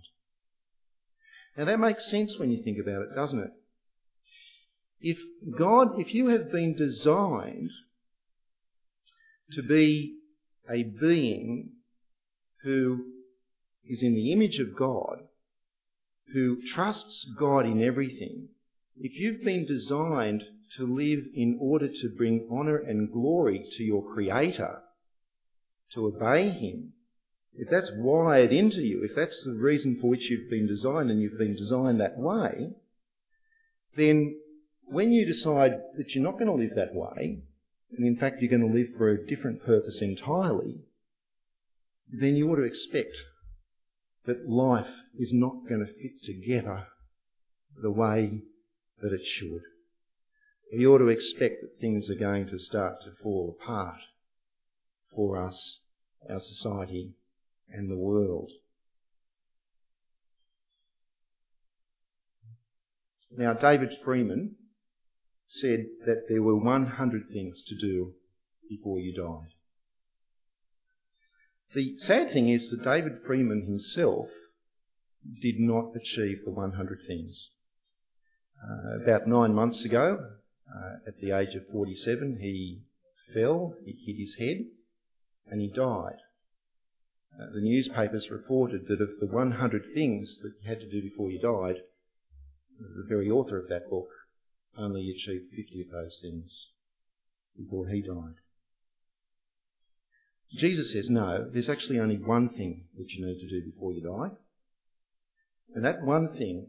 Now 1.56 1.66
that 1.66 1.78
makes 1.78 2.10
sense 2.10 2.38
when 2.38 2.50
you 2.50 2.62
think 2.62 2.78
about 2.78 3.02
it, 3.02 3.14
doesn't 3.14 3.40
it? 3.40 3.50
If 5.00 5.22
God, 5.56 6.00
if 6.00 6.14
you 6.14 6.28
have 6.28 6.50
been 6.50 6.74
designed 6.74 7.70
to 9.52 9.62
be 9.62 10.18
a 10.68 10.82
being 10.82 11.70
who 12.62 13.04
is 13.84 14.02
in 14.02 14.14
the 14.14 14.32
image 14.32 14.58
of 14.58 14.74
God, 14.74 15.18
who 16.32 16.60
trusts 16.62 17.24
God 17.24 17.66
in 17.66 17.82
everything, 17.82 18.48
if 18.96 19.18
you've 19.18 19.42
been 19.42 19.66
designed 19.66 20.44
to 20.76 20.86
live 20.86 21.26
in 21.34 21.58
order 21.60 21.88
to 21.88 22.08
bring 22.16 22.48
honour 22.50 22.78
and 22.78 23.12
glory 23.12 23.66
to 23.72 23.84
your 23.84 24.02
Creator, 24.02 24.82
to 25.90 26.06
obey 26.06 26.48
Him, 26.48 26.92
if 27.56 27.68
that's 27.68 27.92
wired 27.92 28.52
into 28.52 28.82
you, 28.82 29.04
if 29.04 29.14
that's 29.14 29.44
the 29.44 29.54
reason 29.54 30.00
for 30.00 30.08
which 30.08 30.30
you've 30.30 30.50
been 30.50 30.66
designed 30.66 31.10
and 31.10 31.20
you've 31.20 31.38
been 31.38 31.54
designed 31.54 32.00
that 32.00 32.18
way, 32.18 32.72
then 33.96 34.36
when 34.86 35.12
you 35.12 35.24
decide 35.24 35.80
that 35.96 36.14
you're 36.14 36.24
not 36.24 36.34
going 36.38 36.46
to 36.46 36.52
live 36.52 36.74
that 36.74 36.94
way, 36.94 37.42
and 37.96 38.06
in 38.06 38.16
fact 38.16 38.40
you're 38.40 38.50
going 38.50 38.68
to 38.68 38.78
live 38.78 38.94
for 38.96 39.10
a 39.10 39.26
different 39.26 39.62
purpose 39.62 40.02
entirely, 40.02 40.80
then 42.12 42.34
you 42.34 42.50
ought 42.50 42.56
to 42.56 42.62
expect 42.62 43.16
that 44.26 44.48
life 44.48 45.02
is 45.18 45.32
not 45.32 45.68
going 45.68 45.84
to 45.84 45.92
fit 45.92 46.22
together 46.22 46.86
the 47.80 47.90
way 47.90 48.42
that 49.00 49.12
it 49.12 49.26
should. 49.26 49.62
We 50.76 50.86
ought 50.86 50.98
to 50.98 51.08
expect 51.08 51.60
that 51.60 51.80
things 51.80 52.10
are 52.10 52.14
going 52.14 52.48
to 52.48 52.58
start 52.58 53.02
to 53.04 53.10
fall 53.12 53.56
apart 53.60 54.00
for 55.14 55.40
us, 55.40 55.80
our 56.28 56.40
society, 56.40 57.12
and 57.70 57.90
the 57.90 57.96
world. 57.96 58.50
Now, 63.36 63.52
David 63.52 63.92
Freeman 63.92 64.56
said 65.46 65.86
that 66.06 66.28
there 66.28 66.42
were 66.42 66.56
100 66.56 67.28
things 67.32 67.62
to 67.64 67.76
do 67.76 68.14
before 68.68 69.00
you 69.00 69.14
died. 69.14 69.53
The 71.74 71.98
sad 71.98 72.30
thing 72.30 72.48
is 72.48 72.70
that 72.70 72.84
David 72.84 73.22
Freeman 73.26 73.62
himself 73.62 74.30
did 75.42 75.58
not 75.58 75.96
achieve 75.96 76.44
the 76.44 76.52
100 76.52 77.02
things. 77.04 77.50
Uh, 78.62 79.02
about 79.02 79.26
nine 79.26 79.52
months 79.52 79.84
ago, 79.84 80.36
uh, 80.72 80.96
at 81.04 81.18
the 81.18 81.32
age 81.32 81.56
of 81.56 81.66
47, 81.66 82.38
he 82.38 82.84
fell, 83.32 83.74
he 83.84 83.92
hit 84.06 84.20
his 84.20 84.36
head, 84.36 84.66
and 85.46 85.60
he 85.60 85.66
died. 85.66 86.18
Uh, 87.36 87.50
the 87.52 87.60
newspapers 87.60 88.30
reported 88.30 88.86
that 88.86 89.00
of 89.00 89.18
the 89.18 89.26
100 89.26 89.84
things 89.84 90.42
that 90.42 90.54
he 90.60 90.68
had 90.68 90.78
to 90.78 90.88
do 90.88 91.02
before 91.02 91.28
he 91.28 91.38
died, 91.38 91.82
the 92.78 93.06
very 93.08 93.28
author 93.28 93.58
of 93.58 93.68
that 93.68 93.90
book 93.90 94.10
only 94.78 95.10
achieved 95.10 95.50
50 95.50 95.82
of 95.82 95.90
those 95.90 96.20
things 96.20 96.70
before 97.56 97.88
he 97.88 98.00
died. 98.00 98.36
Jesus 100.54 100.92
says, 100.92 101.10
no, 101.10 101.48
there's 101.50 101.68
actually 101.68 101.98
only 101.98 102.18
one 102.18 102.48
thing 102.48 102.84
that 102.96 103.12
you 103.12 103.26
need 103.26 103.40
to 103.40 103.48
do 103.48 103.64
before 103.64 103.92
you 103.92 104.02
die. 104.02 104.30
And 105.74 105.84
that 105.84 106.02
one 106.02 106.28
thing 106.28 106.68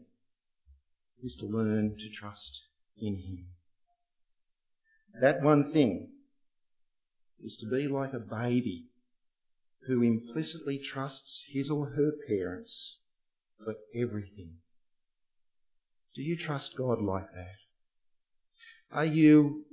is 1.22 1.36
to 1.36 1.46
learn 1.46 1.96
to 1.96 2.08
trust 2.10 2.62
in 2.98 3.14
Him. 3.16 3.46
That 5.20 5.42
one 5.42 5.72
thing 5.72 6.10
is 7.42 7.56
to 7.58 7.66
be 7.66 7.86
like 7.88 8.12
a 8.12 8.18
baby 8.18 8.86
who 9.86 10.02
implicitly 10.02 10.78
trusts 10.78 11.44
his 11.48 11.70
or 11.70 11.86
her 11.90 12.12
parents 12.28 12.98
for 13.64 13.74
everything. 13.94 14.54
Do 16.14 16.22
you 16.22 16.36
trust 16.36 16.76
God 16.76 17.00
like 17.00 17.30
that? 17.32 17.56
Are 18.90 19.04
you 19.04 19.64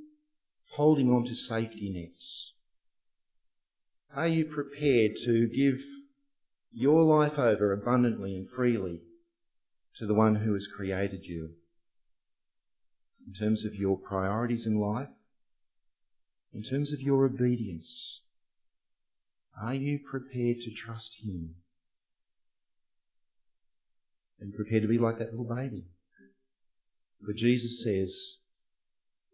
holding 0.72 1.10
on 1.10 1.26
to 1.26 1.36
safety 1.36 1.90
nets? 1.90 2.54
Are 4.16 4.28
you 4.28 4.46
prepared 4.46 5.14
to 5.26 5.48
give 5.48 5.84
your 6.72 7.04
life 7.04 7.40
over 7.40 7.74
abundantly 7.74 8.36
and 8.36 8.48
freely 8.48 9.02
to 9.96 10.06
the 10.06 10.14
one 10.14 10.36
who 10.36 10.54
has 10.54 10.68
created 10.68 11.26
you? 11.26 11.56
In 13.26 13.34
terms 13.34 13.66
of 13.66 13.74
your 13.74 13.98
priorities 13.98 14.68
in 14.68 14.78
life, 14.78 15.10
in 16.54 16.62
terms 16.62 16.94
of 16.94 17.02
your 17.02 17.26
obedience, 17.26 18.22
are 19.60 19.74
you 19.74 19.98
prepared 19.98 20.58
to 20.62 20.72
trust 20.72 21.16
Him? 21.24 21.56
And 24.40 24.54
prepared 24.54 24.84
to 24.84 24.88
be 24.88 25.00
like 25.00 25.18
that 25.18 25.32
little 25.32 25.56
baby? 25.56 25.86
For 27.26 27.34
Jesus 27.34 27.82
says, 27.82 28.38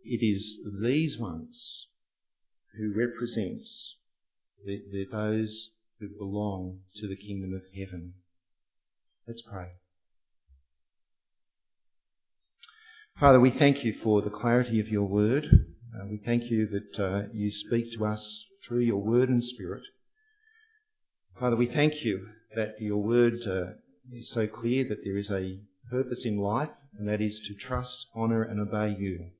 it 0.06 0.24
is 0.26 0.60
these 0.82 1.18
ones 1.18 1.88
who 2.78 2.94
represents 2.96 3.99
those 5.12 5.72
who 6.00 6.08
belong 6.18 6.80
to 6.96 7.08
the 7.08 7.16
kingdom 7.16 7.54
of 7.54 7.64
heaven. 7.76 8.14
Let's 9.28 9.42
pray. 9.42 9.70
Father, 13.20 13.40
we 13.40 13.50
thank 13.50 13.84
you 13.84 13.94
for 13.94 14.22
the 14.22 14.30
clarity 14.30 14.80
of 14.80 14.88
your 14.88 15.04
word. 15.04 15.46
Uh, 15.94 16.06
we 16.10 16.18
thank 16.18 16.46
you 16.46 16.68
that 16.68 17.00
uh, 17.00 17.28
you 17.34 17.52
speak 17.52 17.94
to 17.94 18.06
us 18.06 18.46
through 18.66 18.80
your 18.80 19.02
word 19.02 19.28
and 19.28 19.44
spirit. 19.44 19.84
Father, 21.38 21.56
we 21.56 21.66
thank 21.66 22.04
you 22.04 22.30
that 22.56 22.76
your 22.80 23.04
word 23.04 23.46
uh, 23.46 23.74
is 24.12 24.32
so 24.32 24.48
clear 24.48 24.84
that 24.86 25.04
there 25.04 25.18
is 25.18 25.30
a 25.32 25.60
purpose 25.90 26.26
in 26.26 26.38
life, 26.38 26.70
and 26.98 27.08
that 27.08 27.22
is 27.22 27.42
to 27.48 27.54
trust, 27.54 28.08
honour, 28.16 28.44
and 28.44 28.60
obey 28.60 28.96
you. 28.98 29.32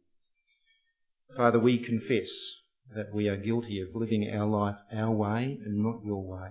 Father, 1.38 1.60
we 1.60 1.78
confess 1.78 2.56
that 2.96 3.14
we 3.14 3.28
are 3.28 3.38
guilty 3.38 3.82
of 3.82 3.96
living 3.96 4.30
our 4.34 4.48
life 4.48 4.78
our 4.92 5.12
way 5.12 5.60
and 5.64 5.84
not 5.84 6.04
your 6.04 6.24
way. 6.24 6.50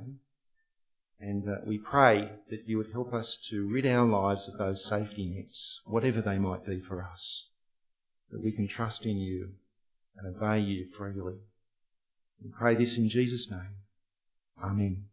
And 1.21 1.49
uh, 1.49 1.57
we 1.67 1.79
pray 1.79 2.31
that 2.51 2.69
you 2.69 2.79
would 2.79 2.93
help 2.93 3.13
us 3.13 3.39
to 3.51 3.69
rid 3.69 3.87
our 3.87 4.07
lives 4.07 4.47
of 4.47 4.57
those 4.57 4.85
safety 4.85 5.27
nets, 5.27 5.81
whatever 5.85 6.21
they 6.21 6.39
might 6.39 6.65
be 6.65 6.81
for 6.81 7.03
us, 7.03 7.49
that 8.31 8.43
we 8.43 8.53
can 8.53 8.69
trust 8.69 9.05
in 9.05 9.17
you 9.17 9.51
and 10.17 10.37
obey 10.37 10.61
you 10.61 10.87
freely. 10.97 11.39
We 12.43 12.51
pray 12.51 12.77
this 12.77 12.97
in 12.99 13.09
Jesus' 13.09 13.51
name. 13.51 13.75
Amen. 14.63 15.07